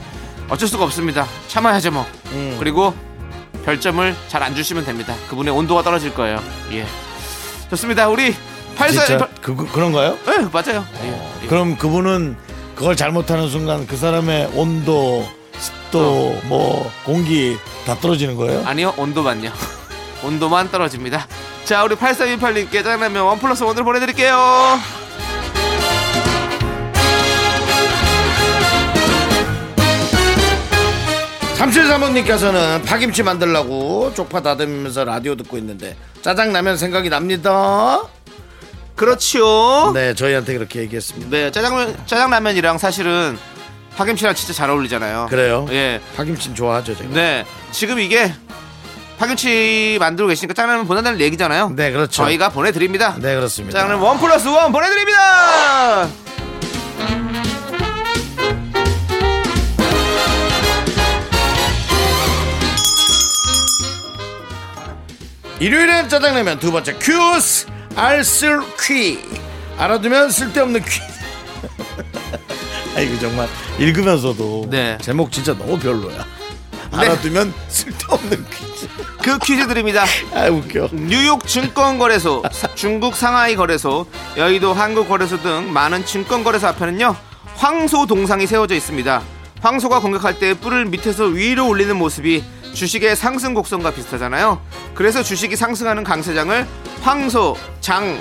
어쩔 0.49 0.67
수가 0.67 0.83
없습니다. 0.85 1.25
참아야죠 1.47 1.91
뭐. 1.91 2.05
음. 2.31 2.55
그리고 2.59 2.93
별점을 3.65 4.15
잘 4.27 4.41
안 4.43 4.55
주시면 4.55 4.85
됩니다. 4.85 5.13
그분의 5.29 5.53
온도가 5.53 5.83
떨어질 5.83 6.13
거예요. 6.13 6.41
예. 6.71 6.85
좋습니다. 7.69 8.07
우리 8.09 8.33
84 8.75 9.05
진짜 9.05 9.27
그, 9.41 9.55
그런가요? 9.55 10.17
예, 10.27 10.47
맞아요. 10.51 10.85
예, 11.03 11.09
예. 11.43 11.47
그럼 11.47 11.77
그분은 11.77 12.35
그걸 12.75 12.95
잘못하는 12.95 13.49
순간 13.49 13.85
그 13.85 13.95
사람의 13.97 14.51
온도, 14.55 15.27
습도, 15.59 16.39
뭐 16.45 16.91
공기 17.05 17.57
다 17.85 17.95
떨어지는 17.95 18.35
거예요? 18.35 18.63
아니요 18.65 18.93
온도만요 18.97 19.51
온도만 20.23 20.71
떨어집니다 20.71 21.27
자 21.65 21.83
우리 21.83 21.95
8318님께 21.95 22.71
짜장라면 22.73 23.23
원 23.23 23.37
플러스 23.39 23.63
원으로 23.63 23.85
보내드릴게요 23.85 24.79
삼칠사모님께서는 31.61 32.81
파김치 32.81 33.21
만들라고 33.21 34.11
쪽파 34.15 34.41
다듬으면서 34.41 35.05
라디오 35.05 35.35
듣고 35.35 35.59
있는데 35.59 35.95
짜장라면 36.23 36.75
생각이 36.75 37.07
납니다. 37.09 38.01
그렇지요 38.95 39.91
네, 39.93 40.07
네, 40.07 40.13
저희한테 40.15 40.55
그렇게 40.55 40.79
얘기했습니다. 40.81 41.51
짜장면, 41.51 41.95
짜장라면이랑 42.07 42.79
사실은 42.79 43.37
파김치랑 43.95 44.33
진짜 44.33 44.53
잘 44.53 44.71
어울리잖아요 44.71 45.27
그래요? 45.29 45.67
예. 45.69 46.01
파김치는 46.17 46.55
좋아하죠, 46.55 46.95
제가. 46.97 47.09
네 47.13 47.45
지금 47.71 47.99
이게 47.99 48.33
파김치 49.19 49.97
만들고 49.99 50.29
계시니까 50.29 50.55
짜장라면 50.55 50.87
보낸다는 50.87 51.19
얘기잖아요 51.19 51.73
네, 51.75 51.91
그렇죠. 51.91 52.23
저희가 52.23 52.49
보내드립니다 52.49 53.15
네, 53.19 53.35
그렇습니다. 53.35 53.77
짜장라면 53.79 54.03
원 54.03 54.19
플러스 54.19 54.47
원 54.47 54.71
보내드립니다 54.71 56.07
일요일엔 65.61 66.09
짜장라면 66.09 66.57
두 66.57 66.71
번째 66.71 66.95
퀴즈 66.95 67.67
알쓸 67.95 68.61
퀴. 68.79 69.19
알아두면 69.77 70.31
쓸데없는 70.31 70.81
퀴. 70.83 71.01
아이고 72.97 73.19
정말 73.19 73.47
읽으면서도 73.77 74.65
네. 74.71 74.97
제목 75.01 75.31
진짜 75.31 75.55
너무 75.55 75.77
별로야. 75.77 76.25
알아두면 76.91 77.53
쓸데없는 77.67 78.43
퀴즈. 78.49 78.87
그 79.21 79.37
퀴즈 79.37 79.67
드립니다. 79.67 80.03
아 80.33 80.47
웃겨. 80.47 80.89
뉴욕 80.93 81.45
증권거래소, 81.45 82.41
중국 82.73 83.15
상하이 83.15 83.55
거래소, 83.55 84.07
여의도 84.37 84.73
한국 84.73 85.07
거래소 85.07 85.39
등 85.43 85.71
많은 85.71 86.07
증권거래소 86.07 86.69
앞에는요 86.69 87.15
황소 87.55 88.07
동상이 88.07 88.47
세워져 88.47 88.73
있습니다. 88.73 89.21
황소가 89.61 89.99
공격할 89.99 90.39
때 90.39 90.55
뿔을 90.55 90.85
밑에서 90.85 91.25
위로 91.25 91.67
올리는 91.67 91.95
모습이 91.95 92.43
주식의 92.73 93.15
상승 93.15 93.53
곡선과 93.53 93.91
비슷하잖아요. 93.91 94.61
그래서 94.93 95.23
주식이 95.23 95.55
상승하는 95.55 96.03
강세장을 96.03 96.67
황소 97.01 97.57
장 97.79 98.19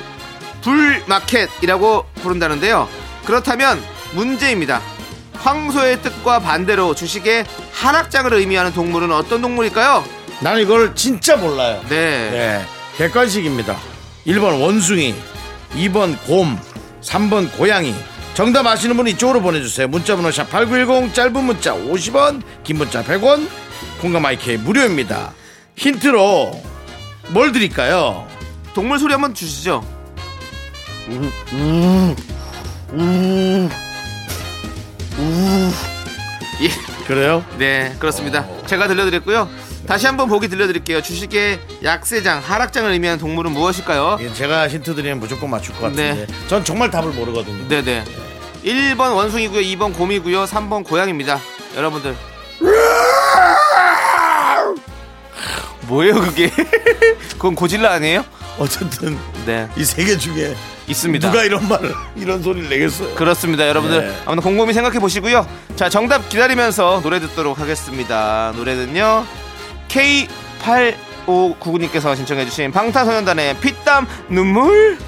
불마켓이라고 0.63 2.07
부른다는데요. 2.17 2.89
그렇다면 3.25 3.83
문제입니다. 4.13 4.81
황소의 5.35 6.03
뜻과 6.03 6.41
반대로 6.41 6.95
주식의 6.95 7.45
하락장을 7.73 8.33
의미하는 8.35 8.73
동물은 8.73 9.11
어떤 9.13 9.41
동물일까요? 9.41 10.05
나는 10.41 10.63
이걸 10.63 10.95
진짜 10.95 11.37
몰라요 11.37 11.81
네. 11.89 12.31
네, 12.31 12.65
객관식입니다. 12.97 13.77
1번 14.27 14.61
원숭이, 14.61 15.15
2번 15.75 16.19
곰, 16.27 16.59
3번 17.03 17.51
고양이. 17.57 17.95
정답 18.35 18.67
아시는 18.67 18.97
분 18.97 19.07
이쪽으로 19.09 19.41
보내주세요. 19.41 19.89
문자번호 19.89 20.31
샵8910 20.31 21.15
짧은 21.15 21.45
문자 21.45 21.75
50원, 21.75 22.43
긴 22.63 22.79
문자 22.79 23.03
100원, 23.03 23.49
공감 24.01 24.25
IK 24.27 24.59
무료입니다. 24.59 25.33
힌트로 25.77 26.63
뭘 27.29 27.53
드릴까요? 27.53 28.27
동물 28.75 28.99
소리 28.99 29.13
한번 29.13 29.35
주시죠. 29.35 29.85
예, 36.61 36.71
그래요? 37.07 37.45
네, 37.59 37.95
그렇습니다. 37.99 38.47
제가 38.67 38.89
들려드렸고요. 38.89 39.49
다시 39.87 40.07
한번 40.07 40.29
보기 40.29 40.49
들려드릴게요. 40.49 41.03
주식의 41.03 41.59
약세장, 41.83 42.41
하락장을 42.45 42.91
의미하는 42.93 43.19
동물은 43.19 43.53
무엇일까요? 43.53 44.19
예, 44.21 44.33
제가 44.33 44.69
힌트 44.69 44.95
드리면 44.95 45.19
무조건 45.19 45.51
맞출 45.51 45.75
것 45.75 45.81
같은데. 45.81 46.27
네. 46.27 46.27
전 46.49 46.65
정말 46.65 46.91
답을 46.91 47.13
모르거든요. 47.13 47.67
네네. 47.67 48.05
1번 48.65 49.17
원숭이고요, 49.17 49.63
2번 49.63 49.97
곰이고요, 49.97 50.45
3번 50.45 50.85
고양입니다. 50.85 51.41
여러분들. 51.77 52.15
뭐예요, 55.91 56.15
그게? 56.21 56.51
그건 57.33 57.55
고질라 57.55 57.93
아니에요? 57.93 58.25
어쨌든 58.59 59.19
네, 59.47 59.69
이 59.77 59.81
세 59.83 60.05
개 60.05 60.17
중에 60.17 60.55
있습니다. 60.87 61.31
누가 61.31 61.45
이런 61.45 61.69
말을 61.69 61.95
이런 62.17 62.43
소리를 62.43 62.69
내겠어요? 62.69 63.15
그렇습니다, 63.15 63.67
여러분들. 63.69 64.01
네. 64.09 64.17
아무튼 64.27 64.43
곰곰이 64.43 64.73
생각해 64.73 64.99
보시고요. 64.99 65.47
자, 65.77 65.89
정답 65.89 66.29
기다리면서 66.29 67.01
노래 67.03 67.21
듣도록 67.21 67.59
하겠습니다. 67.61 68.53
노래는요. 68.57 69.25
K8599님께서 71.27 72.17
신청해주신 72.17 72.73
방탄소년단의 72.73 73.59
피땀 73.59 74.07
눈물. 74.29 74.99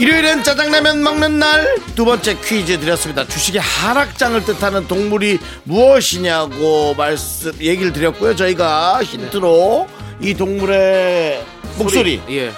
일요일엔 0.00 0.42
짜장라면 0.42 1.02
먹는 1.02 1.38
날 1.38 1.78
두 1.94 2.06
번째 2.06 2.34
퀴즈 2.42 2.80
드렸습니다. 2.80 3.26
주식의 3.26 3.60
하락장을 3.60 4.42
뜻하는 4.46 4.88
동물이 4.88 5.38
무엇이냐고 5.64 6.94
말씀 6.94 7.52
얘기를 7.60 7.92
드렸고요. 7.92 8.34
저희가 8.34 9.02
힌트로 9.02 9.86
이 10.22 10.32
동물의 10.32 11.44
목소리 11.76 12.22
예. 12.30 12.50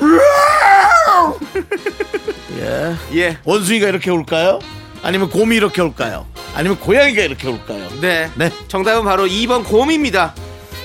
예. 2.58 2.96
예. 3.14 3.38
원숭이가 3.44 3.88
이렇게 3.88 4.10
울까요? 4.10 4.60
아니면 5.02 5.28
곰이 5.28 5.56
이렇게 5.56 5.82
울까요? 5.82 6.24
아니면 6.54 6.80
고양이가 6.80 7.22
이렇게 7.22 7.46
울까요? 7.48 7.88
네. 8.00 8.30
네. 8.36 8.50
정답은 8.68 9.04
바로 9.04 9.26
2번 9.26 9.64
곰입니다. 9.64 10.34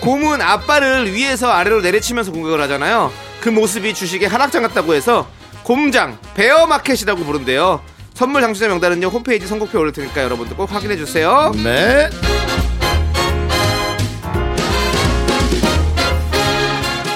곰은 0.02 0.42
앞발을 0.42 1.14
위에서 1.14 1.50
아래로 1.50 1.80
내리치면서 1.80 2.34
공격을 2.34 2.60
하잖아요. 2.64 3.14
그 3.40 3.48
모습이 3.48 3.94
주식의 3.94 4.28
하락장 4.28 4.64
같다고 4.64 4.94
해서 4.94 5.30
곰장, 5.64 6.18
베어마켓이라고 6.36 7.24
부른대요. 7.24 7.82
선물 8.14 8.42
당첨자 8.42 8.68
명단은요 8.68 9.08
홈페이지 9.08 9.48
선곡표 9.48 9.80
올릴 9.80 9.94
테니까 9.94 10.24
여러분들 10.24 10.56
꼭 10.56 10.72
확인해 10.72 10.98
주세요. 10.98 11.52
네. 11.64 12.10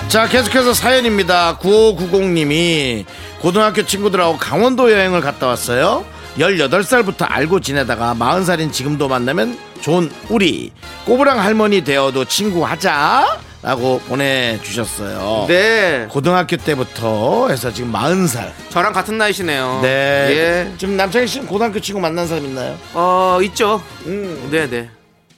자, 0.08 0.27
계속해서 0.29 0.73
사연입니다. 0.73 1.58
9590님이 1.58 3.05
고등학교 3.41 3.86
친구들하고 3.86 4.38
강원도 4.38 4.91
여행을 4.91 5.19
갔다 5.19 5.47
왔어요. 5.47 6.05
18살부터 6.38 7.25
알고 7.29 7.60
지내다가 7.60 8.15
40살인 8.17 8.71
지금도 8.71 9.08
만나면 9.08 9.58
좋은 9.81 10.10
우리 10.29 10.71
꼬부랑 11.05 11.39
할머니 11.39 11.84
되어도 11.84 12.25
친구 12.25 12.65
하자 12.65 13.39
라고 13.65 13.97
보내주셨어요. 14.08 15.45
네. 15.47 16.06
고등학교 16.12 16.56
때부터 16.56 17.49
해서 17.49 17.73
지금 17.73 17.91
40살. 17.91 18.51
저랑 18.69 18.93
같은 18.93 19.17
나이시네요. 19.17 19.80
네. 19.82 19.88
예. 20.69 20.71
지금 20.78 20.95
남창희 20.95 21.25
씨는 21.25 21.47
고등학교 21.47 21.80
친구 21.80 21.99
만난 21.99 22.28
사람 22.28 22.45
있나요? 22.45 22.78
어, 22.93 23.39
있죠. 23.41 23.82
음. 24.06 24.49
네, 24.51 24.69
네. 24.69 24.88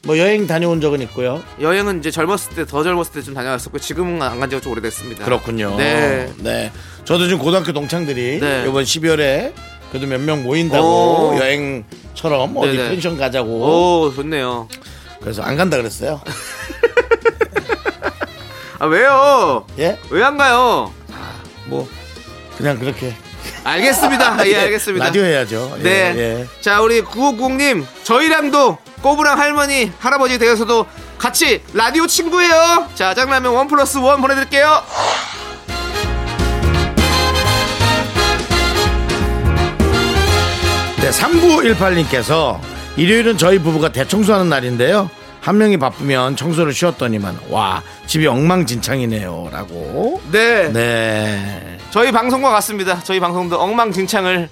뭐 0.04 0.18
여행 0.18 0.46
다녀온 0.46 0.82
적은 0.82 1.02
있고요. 1.04 1.42
여행은 1.62 2.00
이제 2.00 2.12
젊었을 2.12 2.54
때 2.56 2.66
더 2.66 2.84
젊었을 2.84 3.14
때 3.14 3.22
좀 3.22 3.34
다녀왔었고 3.34 3.80
지금은 3.80 4.22
안 4.22 4.42
간 4.42 4.50
지가 4.50 4.62
좀 4.62 4.74
오래됐습니다. 4.74 5.24
그렇군요. 5.24 5.76
네. 5.78 6.30
네. 6.40 6.70
저도 7.06 7.28
지금 7.30 7.40
고등학교 7.40 7.72
동창들이 7.72 8.40
네. 8.42 8.66
이번 8.68 8.84
12월에 8.84 9.54
그래도 9.90 10.06
몇 10.06 10.20
명 10.20 10.44
모인다고 10.44 10.86
오. 11.34 11.38
여행처럼 11.40 12.58
어디 12.58 12.76
네네. 12.76 12.90
펜션 12.90 13.18
가자고 13.18 13.48
오, 14.04 14.14
좋네요. 14.14 14.68
그래서 15.22 15.44
안 15.44 15.56
간다 15.56 15.78
그랬어요. 15.78 16.20
아, 18.80 18.86
왜요? 18.86 19.66
예? 19.80 19.98
왜 20.10 20.24
안 20.24 20.38
가요? 20.38 20.94
뭐 21.66 21.88
그냥 22.58 22.78
그렇게 22.80 23.14
알겠습니다. 23.64 24.46
예, 24.48 24.56
알겠습니다. 24.56 25.06
라디오 25.06 25.24
해야죠. 25.24 25.76
예, 25.80 25.84
네. 25.84 26.14
예. 26.18 26.48
자, 26.62 26.82
우리 26.82 27.02
950님, 27.02 27.86
저희랑도 28.04 28.78
꼬부랑 29.02 29.40
할머니, 29.40 29.92
할아버지 30.00 30.38
되어서도 30.38 30.86
같이 31.18 31.62
라디오 31.74 32.06
친구예요. 32.08 32.88
자, 32.96 33.14
짱라면 33.14 33.54
원 33.54 33.68
플러스 33.68 33.98
원 33.98 34.22
보내드릴게요. 34.22 34.84
네, 41.02 41.10
3918님께서 41.12 42.60
일요일은 42.98 43.38
저희 43.38 43.60
부부가 43.60 43.90
대청소하는 43.92 44.50
날인데요. 44.50 45.10
한 45.48 45.58
명이 45.58 45.78
바쁘면 45.78 46.36
청소를 46.36 46.74
쉬었더니만 46.74 47.40
와 47.50 47.82
집이 48.06 48.28
엉망진창이네요 48.28 49.48
라고 49.50 50.22
네. 50.30 50.70
네 50.74 51.78
저희 51.90 52.12
방송과 52.12 52.50
같습니다. 52.50 53.02
저희 53.02 53.22
방송도 53.22 53.58
엉망진창을 53.58 54.50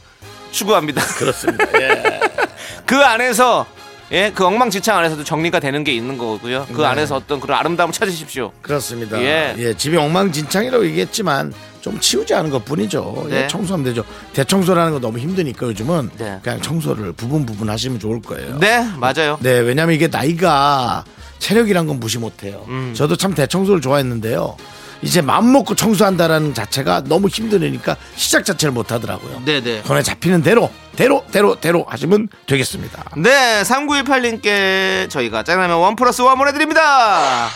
추구합니다. 0.52 1.02
그렇습니다 1.18 1.66
예. 1.82 2.22
그 2.88 2.96
안에서 3.04 3.66
예, 4.14 4.32
그 4.34 4.46
엉망진창 4.46 4.98
안에서도 4.98 5.26
정리가 5.26 5.60
되는 5.60 5.84
게 5.84 5.92
있는 5.92 6.18
거고요. 6.18 6.66
그 6.72 6.80
네. 6.80 6.86
안에서 6.88 7.18
어떤 7.18 7.42
그런 7.42 7.60
아름다움을 7.60 7.92
찾으십시오. 7.92 8.54
그렇습니다. 8.62 9.20
예. 9.22 9.54
예. 9.58 9.74
집이 9.74 9.98
엉망진창이라고 9.98 10.86
얘기했지만 10.86 11.54
좀 11.86 12.00
치우지 12.00 12.34
않은 12.34 12.50
것 12.50 12.66
뿐이죠. 12.66 13.28
네. 13.30 13.44
예, 13.44 13.48
청소하면 13.48 13.86
되죠. 13.86 14.04
대청소라는 14.34 14.94
거 14.94 15.00
너무 15.00 15.20
힘드니까 15.20 15.68
요즘은 15.68 16.10
네. 16.18 16.40
그냥 16.42 16.60
청소를 16.60 17.14
부분 17.14 17.46
부분 17.46 17.70
하시면 17.70 18.00
좋을 18.00 18.24
거예요. 18.24 18.58
네, 18.58 18.84
맞아요. 18.98 19.38
네, 19.40 19.60
왜냐면 19.60 19.94
이게 19.94 20.08
나이가 20.08 21.04
체력이란 21.38 21.86
건 21.86 22.00
무시 22.00 22.18
못 22.18 22.44
해요. 22.44 22.66
음. 22.70 22.96
저도 22.96 23.16
참 23.18 23.36
대청소를 23.36 23.82
좋아했는데요. 23.82 24.58
이제 25.04 25.22
마음 25.22 25.52
먹고 25.52 25.76
청소한다라는 25.76 26.56
자체가 26.56 27.04
너무 27.04 27.28
힘드니까 27.28 27.98
시작 28.16 28.46
자체를 28.46 28.74
못 28.74 28.92
하더라고요. 28.92 29.44
네, 29.46 29.62
네. 29.62 29.84
손에 29.86 30.02
잡히는 30.02 30.42
대로, 30.42 30.72
대로, 30.96 31.24
대로, 31.32 31.54
대로 31.54 31.86
하시면 31.88 32.30
되겠습니다. 32.48 33.12
네, 33.18 33.62
3918님께 33.62 35.08
저희가 35.12 35.44
짜장라면 35.44 35.78
원 35.78 35.96
플러스 35.96 36.24
원 36.24 36.36
보내드립니다. 36.40 37.48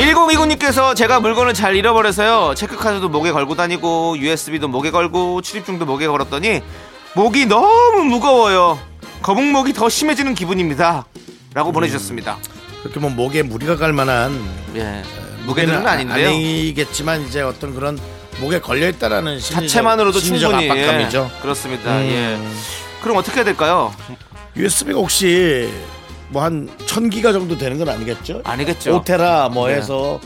1029님께서 0.00 0.96
제가 0.96 1.20
물건을 1.20 1.52
잘 1.52 1.76
잃어버려서요. 1.76 2.54
체크카드도 2.54 3.10
목에 3.10 3.32
걸고 3.32 3.54
다니고 3.54 4.16
USB도 4.18 4.68
목에 4.68 4.90
걸고 4.90 5.42
출입증도 5.42 5.84
목에 5.84 6.06
걸었더니 6.06 6.62
목이 7.14 7.46
너무 7.46 8.04
무거워요. 8.04 8.78
거북목이 9.20 9.74
더 9.74 9.88
심해지는 9.90 10.34
기분입니다. 10.34 11.04
라고 11.52 11.72
보내주셨습니다. 11.72 12.38
그렇게 12.82 12.98
뭐 12.98 13.10
목에 13.10 13.42
무리가 13.42 13.76
갈 13.76 13.92
만한 13.92 14.40
예. 14.74 15.02
무게는 15.44 15.86
아닌데요. 15.86 16.28
아니겠지만 16.28 17.26
이제 17.26 17.42
어떤 17.42 17.74
그런 17.74 17.98
목에 18.40 18.58
걸려 18.60 18.88
있다라는 18.88 19.38
자체만으로도 19.38 20.18
심리적 20.18 20.50
충분히 20.50 20.70
압박감이죠. 20.70 21.30
예, 21.36 21.42
그렇습니다. 21.42 21.98
음. 21.98 22.06
예. 22.08 22.38
그럼 23.02 23.18
어떻게 23.18 23.36
해야 23.36 23.44
될까요? 23.44 23.94
USB가 24.56 24.98
혹시 24.98 25.68
뭐 26.30 26.42
한 26.42 26.68
천 26.86 27.10
기가 27.10 27.32
정도 27.32 27.56
되는 27.58 27.78
건 27.78 27.88
아니겠죠? 27.88 28.42
아니겠죠. 28.44 29.02
5테라 29.02 29.50
뭐 29.52 29.68
네. 29.68 29.74
해서 29.74 30.20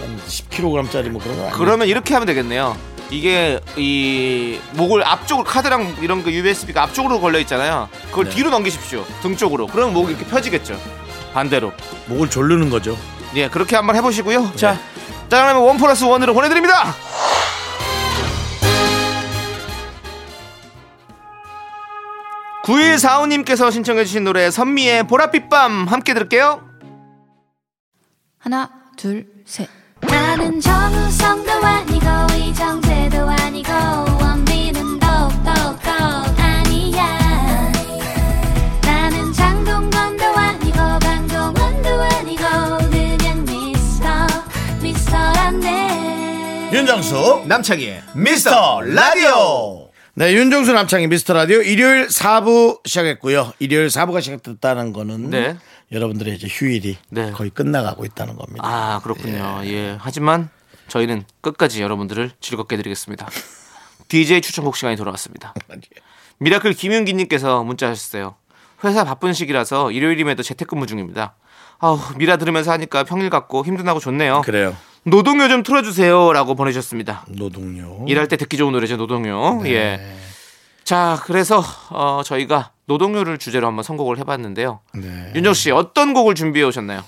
한 0.00 0.18
10kg짜리 0.28 1.08
뭐 1.08 1.20
그런 1.22 1.36
거 1.36 1.42
아니에요? 1.42 1.56
그러면 1.56 1.88
이렇게 1.88 2.14
하면 2.14 2.26
되겠네요. 2.26 2.76
이게 3.10 3.60
이 3.76 4.58
목을 4.72 5.04
앞쪽으로 5.06 5.44
카드랑 5.46 5.96
이런 6.00 6.22
그 6.22 6.32
USB가 6.32 6.82
앞쪽으로 6.84 7.20
걸려 7.20 7.38
있잖아요. 7.40 7.88
그걸 8.10 8.24
네. 8.24 8.30
뒤로 8.30 8.50
넘기십시오. 8.50 9.04
등 9.22 9.36
쪽으로. 9.36 9.66
그러면 9.66 9.92
목이 9.94 10.12
이렇게 10.12 10.24
펴지겠죠. 10.26 10.80
반대로. 11.32 11.72
목을 12.06 12.30
조르는 12.30 12.70
거죠. 12.70 12.96
예, 13.36 13.48
그렇게 13.48 13.76
한번 13.76 13.96
해보시고요. 13.96 14.40
네. 14.42 14.56
자, 14.56 14.78
짜장라면 15.28 15.62
원 15.62 15.76
플러스 15.78 16.04
원으로 16.04 16.32
보내드립니다. 16.34 16.94
구일사오님께서 22.64 23.70
신청해주신 23.70 24.24
노래 24.24 24.50
선미의 24.50 25.04
보랏빛 25.04 25.50
밤 25.50 25.86
함께 25.86 26.14
들을게요. 26.14 26.66
하나, 28.38 28.70
둘, 28.96 29.26
셋. 29.44 29.68
나는 30.00 30.58
정우성도 30.60 31.52
아니고 31.52 32.06
이정재도 32.38 33.18
아니고 33.28 33.70
원빈은 34.20 34.98
더욱더 34.98 35.50
아니야 36.38 37.72
나는 38.82 39.32
장동건도 39.32 40.24
아니고 40.24 40.78
강동원도 41.00 41.88
아니고 42.02 42.42
그냥 42.90 43.44
미스터 43.44 44.08
미스터란데 44.82 46.70
윤정수 46.72 47.44
남창희의 47.46 48.02
미스터 48.14 48.80
라디오. 48.82 49.83
네, 50.16 50.32
윤정수 50.32 50.72
남창희 50.72 51.08
미스터 51.08 51.32
라디오 51.32 51.60
일요일 51.60 52.06
4부 52.06 52.86
시작했고요. 52.86 53.52
일요일 53.58 53.88
4부가 53.88 54.22
시작됐다는 54.22 54.92
거는 54.92 55.30
네. 55.30 55.56
여러분들의 55.90 56.36
이제 56.36 56.46
휴일이 56.48 56.96
네. 57.10 57.32
거의 57.32 57.50
끝나가고 57.50 58.04
있다는 58.04 58.36
겁니다. 58.36 58.62
아 58.64 59.00
그렇군요. 59.02 59.62
예. 59.64 59.96
하지만 59.98 60.50
저희는 60.86 61.24
끝까지 61.40 61.82
여러분들을 61.82 62.30
즐겁게 62.40 62.76
해드리겠습니다. 62.76 63.28
DJ 64.06 64.40
추천곡 64.40 64.76
시간이 64.76 64.94
돌아왔습니다. 64.94 65.52
미라클 66.38 66.74
김윤기 66.74 67.14
님께서 67.14 67.64
문자 67.64 67.88
하셨어요. 67.88 68.36
회사 68.84 69.02
바쁜 69.02 69.32
시기라서 69.32 69.90
일요일임에도 69.90 70.44
재택근무 70.44 70.86
중입니다. 70.86 71.34
아우 71.80 71.98
미라 72.18 72.36
들으면서 72.36 72.70
하니까 72.70 73.02
평일 73.02 73.30
같고 73.30 73.64
든든하고 73.64 73.98
좋네요. 73.98 74.42
그래요. 74.42 74.76
노동요 75.04 75.48
좀 75.48 75.62
틀어주세요라고 75.62 76.54
보내주셨습니다. 76.54 77.26
노동요. 77.28 78.04
일할 78.08 78.28
때 78.28 78.36
듣기 78.36 78.56
좋은 78.56 78.72
노래죠 78.72 78.96
노동요. 78.96 79.62
예. 79.66 80.00
자 80.82 81.20
그래서 81.24 81.62
어, 81.90 82.22
저희가 82.24 82.72
노동요를 82.86 83.38
주제로 83.38 83.66
한번 83.66 83.82
선곡을 83.82 84.18
해봤는데요. 84.18 84.80
네. 84.94 85.32
윤정 85.34 85.54
씨 85.54 85.70
어떤 85.70 86.14
곡을 86.14 86.34
준비해 86.34 86.64
오셨나요? 86.66 87.02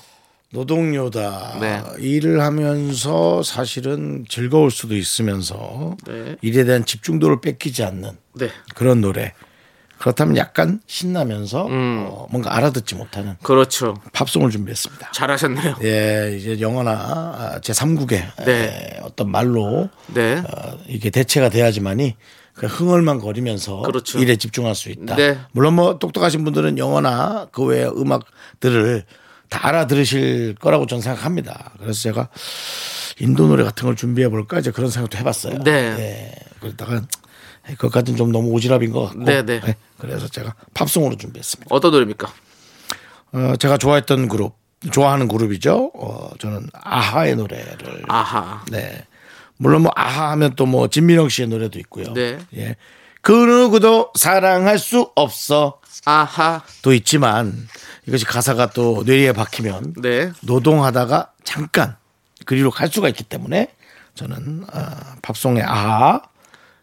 노동요다. 0.50 1.58
네. 1.60 1.82
일을 1.98 2.40
하면서 2.40 3.42
사실은 3.42 4.24
즐거울 4.28 4.70
수도 4.70 4.94
있으면서 4.94 5.96
네. 6.06 6.36
일에 6.40 6.64
대한 6.64 6.84
집중도를 6.84 7.40
뺏기지 7.40 7.82
않는 7.84 8.10
네. 8.34 8.50
그런 8.74 9.00
노래. 9.00 9.34
그렇다면 9.98 10.36
약간 10.36 10.80
신나면서 10.86 11.66
어, 11.70 12.26
뭔가 12.30 12.54
알아듣지 12.54 12.94
못하는 12.94 13.36
그렇죠. 13.42 13.94
팝송을 14.12 14.50
준비했습니다. 14.50 15.12
잘하셨네요. 15.12 15.76
예, 15.84 16.36
이제 16.38 16.60
영어나 16.60 17.58
제 17.62 17.72
3국의 17.72 18.44
네. 18.44 19.00
어떤 19.02 19.30
말로 19.30 19.88
네. 20.08 20.36
어, 20.38 20.78
이게 20.86 21.10
대체가 21.10 21.48
돼야지만이 21.48 22.16
그 22.54 22.66
흥얼만 22.66 23.20
거리면서 23.20 23.82
그렇죠. 23.82 24.18
일에 24.18 24.36
집중할 24.36 24.74
수 24.74 24.90
있다. 24.90 25.16
네. 25.16 25.38
물론 25.52 25.74
뭐 25.74 25.98
똑똑하신 25.98 26.44
분들은 26.44 26.78
영어나 26.78 27.48
그 27.52 27.64
외의 27.64 27.86
음악들을 27.88 29.04
다 29.48 29.68
알아들으실 29.68 30.56
거라고 30.56 30.86
저는 30.86 31.02
생각합니다. 31.02 31.72
그래서 31.78 32.00
제가 32.00 32.28
인도 33.20 33.46
노래 33.46 33.64
같은 33.64 33.86
걸 33.86 33.96
준비해 33.96 34.28
볼까 34.28 34.58
이제 34.58 34.70
그런 34.70 34.90
생각도 34.90 35.18
해봤어요. 35.18 35.58
네. 35.64 35.70
예, 35.98 36.32
그러다가 36.60 37.02
그것까지는 37.74 38.16
좀 38.16 38.32
너무 38.32 38.50
오지랖인 38.52 38.92
것 38.92 39.06
같고. 39.06 39.24
네, 39.24 39.44
네. 39.44 39.60
예, 39.66 39.76
그래서 39.98 40.28
제가 40.28 40.54
팝송으로 40.74 41.16
준비했습니다. 41.16 41.74
어떤 41.74 41.90
노래입니까? 41.90 42.32
어, 43.32 43.54
제가 43.58 43.76
좋아했던 43.78 44.28
그룹, 44.28 44.54
좋아하는 44.92 45.26
그룹이죠. 45.28 45.90
어, 45.94 46.30
저는 46.38 46.68
아하의 46.72 47.36
노래를 47.36 48.04
아하. 48.08 48.64
네. 48.70 49.04
물론 49.58 49.82
뭐 49.82 49.92
아하 49.96 50.30
하면 50.32 50.54
또 50.54 50.66
뭐 50.66 50.88
진민영 50.88 51.28
씨의 51.28 51.48
노래도 51.48 51.78
있고요. 51.78 52.12
네. 52.12 52.38
예. 52.56 52.76
그 53.22 53.32
누구도 53.32 54.12
사랑할 54.14 54.78
수 54.78 55.10
없어 55.16 55.80
아하. 56.04 56.62
도 56.82 56.92
있지만 56.92 57.66
이것이 58.06 58.24
가사가 58.24 58.70
또 58.70 59.02
뇌리에 59.04 59.32
박히면 59.32 59.94
네. 60.02 60.30
노동하다가 60.42 61.32
잠깐 61.42 61.96
그리로 62.44 62.70
갈 62.70 62.88
수가 62.88 63.08
있기 63.08 63.24
때문에 63.24 63.68
저는 64.14 64.64
아, 64.72 65.16
팝송의 65.22 65.62
아하 65.64 66.22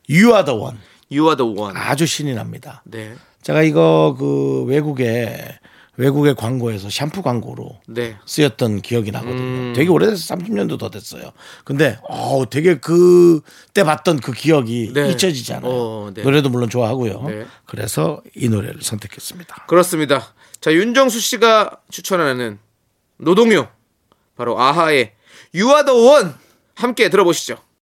You 0.10 0.32
are 0.34 0.45
the 0.45 0.60
one 0.60 0.78
You 1.12 1.26
are 1.26 1.38
the 1.38 1.49
one. 1.58 1.78
아주 1.78 2.06
신이 2.06 2.34
납니다. 2.34 2.82
네. 2.86 3.16
제가 3.43 3.62
이거 3.62 4.16
그 4.18 4.64
외국에 4.64 5.60
외국의 5.95 6.34
광고에서 6.34 6.89
샴푸 6.89 7.22
광고로 7.22 7.80
네. 7.88 8.18
쓰였던 8.26 8.82
기억이 8.82 9.12
나거든요. 9.12 9.38
음. 9.38 9.74
되게 9.76 9.89
오래돼서 9.89 10.34
30년도 10.34 10.80
더 10.80 10.89
됐어요. 10.89 11.32
근데 11.64 11.99
어 12.10 12.45
되게 12.49 12.80
그때 12.80 13.84
봤던 13.84 14.22
그 14.22 14.32
기억이 14.32 14.91
네. 14.93 15.12
잊혀지지 15.12 15.54
않아요. 15.54 15.72
어, 15.72 16.12
네. 16.14 16.24
노래도 16.24 16.49
물론 16.49 16.70
좋아하고요. 16.70 17.24
네. 17.28 17.45
그래서 17.66 18.22
이 18.36 18.49
노래를 18.49 18.82
선택했습니다. 18.82 19.66
그렇습니다. 19.68 20.34
자, 20.62 20.74
윤정수 20.74 21.20
씨가 21.20 21.78
추천하는 21.91 22.58
노동요. 23.18 23.68
바로 24.36 24.60
아하의 24.60 25.12
You 25.54 25.70
are 25.70 25.86
the 25.86 25.99
one. 25.99 26.32
함께 26.76 27.10
들어보시죠. 27.10 27.58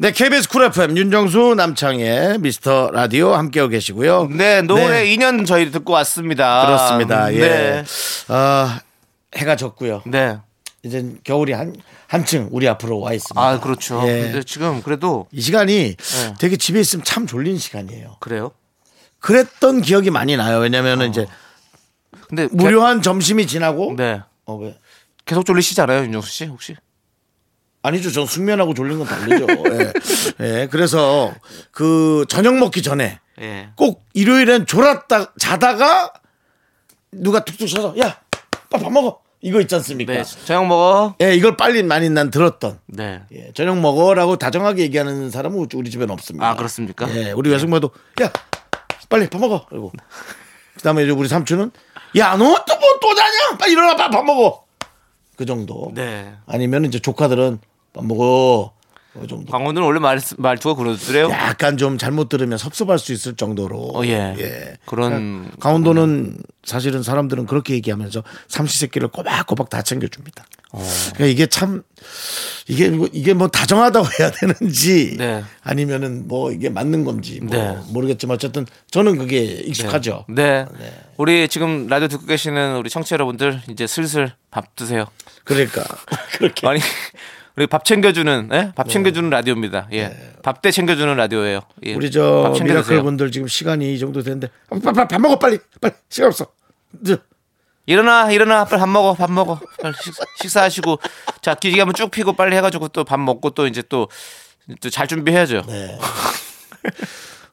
네 0.00 0.12
KBS 0.12 0.48
Cool 0.48 0.64
FM 0.64 0.96
윤정수 0.96 1.54
남창희의 1.56 2.38
미스터 2.38 2.90
라디오 2.92 3.34
함께하고 3.34 3.70
계시고요. 3.70 4.28
네, 4.30 4.62
노래 4.62 5.02
네. 5.04 5.16
2년 5.16 5.44
저희 5.44 5.72
듣고 5.72 5.92
왔습니다. 5.94 6.66
그렇습니다. 6.66 7.34
예. 7.34 7.38
네. 7.40 7.84
아, 8.28 8.80
해가 9.36 9.56
졌고요. 9.56 10.02
네. 10.06 10.38
이제 10.84 11.04
겨울이 11.24 11.52
한 11.52 11.74
한층 12.06 12.48
우리 12.52 12.68
앞으로 12.68 13.00
와 13.00 13.12
있습니다. 13.12 13.40
아, 13.44 13.58
그렇죠. 13.58 14.00
예. 14.06 14.22
근데 14.22 14.42
지금 14.44 14.82
그래도 14.82 15.26
이 15.32 15.40
시간이 15.40 15.96
네. 15.96 16.34
되게 16.38 16.56
집에 16.56 16.78
있으면 16.78 17.02
참 17.04 17.26
졸린 17.26 17.58
시간이에요. 17.58 18.18
그래요? 18.20 18.52
그랬던 19.18 19.82
기억이 19.82 20.10
많이 20.10 20.36
나요. 20.36 20.58
왜냐면은 20.58 21.10
이제 21.10 21.26
근데 22.28 22.46
무료한 22.52 23.02
점심이 23.02 23.48
지나고 23.48 23.96
개- 23.96 24.02
네. 24.04 24.20
어, 24.46 24.54
왜? 24.54 24.78
계속 25.24 25.44
졸리시지 25.44 25.80
않아요, 25.80 26.04
윤정수 26.04 26.30
씨? 26.30 26.44
혹시? 26.46 26.76
아니죠. 27.88 28.10
전 28.10 28.26
숙면하고 28.26 28.74
졸린 28.74 28.98
건 28.98 29.06
다르죠. 29.06 29.46
예. 30.40 30.44
예. 30.62 30.68
그래서 30.70 31.34
그 31.72 32.24
저녁 32.28 32.56
먹기 32.56 32.82
전에 32.82 33.18
예. 33.40 33.70
꼭 33.76 34.04
일요일엔 34.14 34.66
졸았다 34.66 35.32
자다가 35.38 36.12
누가 37.12 37.44
툭툭 37.44 37.68
쳐서 37.68 37.94
야, 37.98 38.20
밥 38.70 38.90
먹어. 38.92 39.20
이거 39.40 39.60
있지 39.60 39.74
않습니까? 39.76 40.12
네. 40.12 40.24
저녁 40.44 40.66
먹어. 40.66 41.14
예, 41.22 41.32
이걸 41.34 41.56
빨리 41.56 41.82
많이 41.84 42.10
난 42.10 42.30
들었던. 42.30 42.80
네. 42.86 43.22
예, 43.32 43.52
저녁 43.54 43.78
먹어라고 43.78 44.36
다정하게 44.36 44.82
얘기하는 44.82 45.30
사람은 45.30 45.68
우리 45.74 45.90
집에는 45.90 46.10
없습니다. 46.12 46.48
아, 46.48 46.54
그렇습니까? 46.56 47.08
예, 47.14 47.30
우리 47.32 47.48
외숙모도 47.50 47.90
야, 48.22 48.32
빨리 49.08 49.28
밥 49.30 49.40
먹어. 49.40 49.64
그리고 49.68 49.92
그다음에 50.76 51.04
이제 51.04 51.12
우리 51.12 51.28
삼촌은 51.28 51.70
야, 52.16 52.36
너 52.36 52.44
또 52.64 52.78
뭐또 52.78 53.14
자냐? 53.14 53.58
빨리 53.58 53.72
일어나, 53.72 53.94
빨리 53.96 54.10
밥 54.10 54.24
먹어. 54.24 54.64
그 55.36 55.46
정도. 55.46 55.92
네. 55.94 56.34
아니면 56.46 56.84
이제 56.84 56.98
조카들은 56.98 57.60
밥 57.92 58.04
먹어. 58.04 58.72
그 59.18 59.26
정도. 59.26 59.50
강원도는 59.50 59.84
원래 59.86 59.98
말, 59.98 60.20
말투가 60.36 60.74
그러더래요. 60.74 61.28
약간 61.30 61.76
좀 61.76 61.98
잘못 61.98 62.28
들으면 62.28 62.56
섭섭할 62.56 62.98
수 63.00 63.12
있을 63.12 63.34
정도로. 63.34 63.90
어, 63.94 64.04
예. 64.06 64.76
그런- 64.86 65.50
강원도는 65.58 66.38
사실은 66.64 67.02
사람들은 67.02 67.46
그렇게 67.46 67.74
얘기하면서 67.74 68.22
삼시세끼를 68.48 69.08
꼬박꼬박 69.08 69.70
다 69.70 69.82
챙겨줍니다. 69.82 70.44
그러니까 70.70 71.24
이게 71.24 71.46
참 71.46 71.82
이게 72.68 72.90
뭐- 72.90 73.08
이게 73.12 73.32
뭐 73.32 73.48
다정하다고 73.48 74.06
해야 74.20 74.30
되는지 74.30 75.16
네. 75.16 75.42
아니면은 75.62 76.28
뭐 76.28 76.52
이게 76.52 76.68
맞는 76.68 77.04
건지 77.04 77.40
뭐 77.42 77.56
네. 77.56 77.76
모르겠지만 77.88 78.34
어쨌든 78.34 78.66
저는 78.90 79.16
그게 79.16 79.42
익숙하죠. 79.42 80.26
네. 80.28 80.66
우리 81.16 81.48
지금 81.48 81.86
라디오 81.88 82.06
듣고 82.08 82.26
계시는 82.26 82.76
우리 82.76 82.90
청취자 82.90 83.14
여러분들 83.14 83.62
이제 83.70 83.86
슬슬 83.86 84.32
밥 84.50 84.76
드세요. 84.76 85.06
그러니까 85.44 85.82
그렇게 86.38 86.66
아니 86.68 86.80
우리 87.58 87.66
밥 87.66 87.84
챙겨주는 87.84 88.50
예? 88.52 88.72
밥 88.76 88.88
챙겨주는 88.88 89.28
라디오입니다. 89.30 89.88
예. 89.92 90.16
밥 90.44 90.62
때 90.62 90.70
챙겨주는 90.70 91.12
라디오예요. 91.16 91.60
예. 91.86 91.94
우리 91.94 92.08
저 92.12 92.44
밥 92.44 92.54
챙겨 92.54 92.72
미라클. 92.74 93.02
분들 93.02 93.32
지금 93.32 93.48
시간이 93.48 93.94
이 93.94 93.98
정도 93.98 94.22
되는데 94.22 94.46
아, 94.70 94.78
빨리, 94.80 94.94
빨리 94.94 95.08
밥 95.08 95.20
먹어 95.20 95.38
빨리 95.40 95.58
빨리 95.80 95.94
시간 96.08 96.28
없어. 96.28 96.46
늦어. 96.92 97.18
일어나 97.86 98.30
일어나 98.30 98.64
빨리 98.64 98.78
밥 98.78 98.88
먹어 98.88 99.14
밥 99.14 99.28
먹어 99.32 99.58
빨리 99.82 99.92
식 100.40 100.48
사, 100.50 100.62
하시고자 100.62 101.54
기지개 101.60 101.80
한번 101.80 101.94
쭉 101.94 102.12
피고 102.12 102.32
빨리 102.34 102.54
해가지고 102.56 102.88
또 102.88 103.02
밥 103.02 103.18
먹고 103.18 103.50
또 103.50 103.66
이제 103.66 103.82
또또잘 103.82 105.08
준비해야죠. 105.08 105.62
네. 105.66 105.98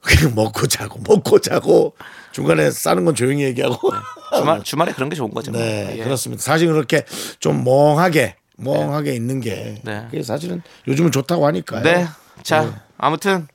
그냥 0.01 0.36
먹고 0.36 0.68
자고 0.68 0.99
먹고 1.08 1.39
자고 1.39 1.95
중간에 2.32 2.70
싸는 2.70 3.06
건 3.06 3.16
조용히 3.16 3.41
얘기하고. 3.45 3.91
주말 4.38 4.64
주말에 4.64 4.91
그런 4.91 5.10
게 5.10 5.16
좋은 5.16 5.32
거죠. 5.32 5.51
뭐. 5.51 5.60
네, 5.60 5.95
예. 5.97 6.03
그렇습니다. 6.03 6.43
사실 6.43 6.68
그렇게 6.68 7.06
좀 7.39 7.64
멍하게 7.64 8.36
멍하게 8.58 9.14
있는 9.14 9.41
게 9.41 9.82
네. 9.84 10.06
그게 10.10 10.24
사실은 10.24 10.62
요즘은 10.88 11.12
좋다고 11.12 11.45
하니까요. 11.47 11.84
네. 11.84 12.08
자 12.43 12.84
아무튼 12.97 13.47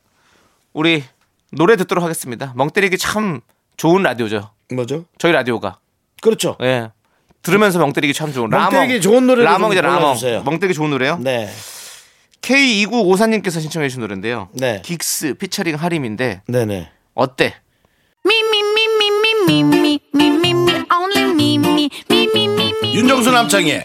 우리 0.72 1.04
노래 1.52 1.76
듣도록 1.76 2.04
하겠습니다. 2.04 2.52
멍 2.56 2.70
때리기 2.70 2.98
참 2.98 3.40
좋은 3.76 4.02
라디오죠. 4.02 4.50
뭐죠? 4.72 5.04
저희 5.18 5.32
라디오가. 5.32 5.78
그렇죠. 6.20 6.56
예. 6.62 6.90
들으면서 7.42 7.78
멍 7.78 7.92
때리기 7.92 8.12
참 8.12 8.32
좋은 8.32 8.50
멍 8.50 8.60
라멍. 8.60 8.80
때리기 8.82 9.00
좋은 9.00 9.26
노래를 9.26 9.44
라멍이죠 9.44 9.80
좀 9.82 9.90
라멍. 9.90 10.16
멍 10.44 10.58
때리기 10.60 10.74
좋은 10.74 10.90
노래요? 10.90 11.18
네. 11.20 11.48
K2954님께서 12.42 13.60
신청해 13.60 13.88
주신 13.88 14.00
노래인데요. 14.00 14.48
네. 14.52 14.82
긱스 14.82 15.34
피처링 15.34 15.76
하림인데 15.76 16.42
네, 16.46 16.64
네. 16.64 16.90
어때? 17.14 17.54
Me, 18.24 18.34
only 20.92 21.30
me, 21.30 21.54
me. 21.54 21.90
윤정수 22.94 23.30
남창희의 23.30 23.84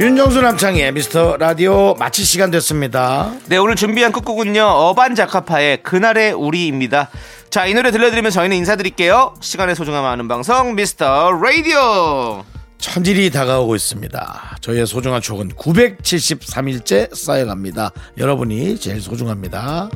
윤정수 0.00 0.40
남창의 0.40 0.92
미스터 0.92 1.36
라디오 1.36 1.94
마칠 1.98 2.24
시간 2.24 2.50
됐습니다. 2.50 3.32
네 3.48 3.58
오늘 3.58 3.76
준비한 3.76 4.12
끝곡은요 4.12 4.62
어반자카파의 4.64 5.82
그날의 5.82 6.32
우리입니다. 6.32 7.10
자 7.50 7.66
이 7.66 7.74
노래 7.74 7.90
들려드리면 7.90 8.30
저희는 8.30 8.56
인사드릴게요. 8.56 9.34
시간의 9.40 9.74
소중함 9.76 10.04
아는 10.06 10.26
방송 10.26 10.74
미스터 10.74 11.32
라디오. 11.32 12.44
천일이 12.78 13.28
다가오고 13.30 13.76
있습니다. 13.76 14.56
저희의 14.62 14.86
소중한 14.86 15.20
추억은 15.20 15.50
973일째 15.50 17.14
쌓여갑니다. 17.14 17.90
여러분이 18.16 18.78
제일 18.80 19.02
소중합니다 19.02 19.90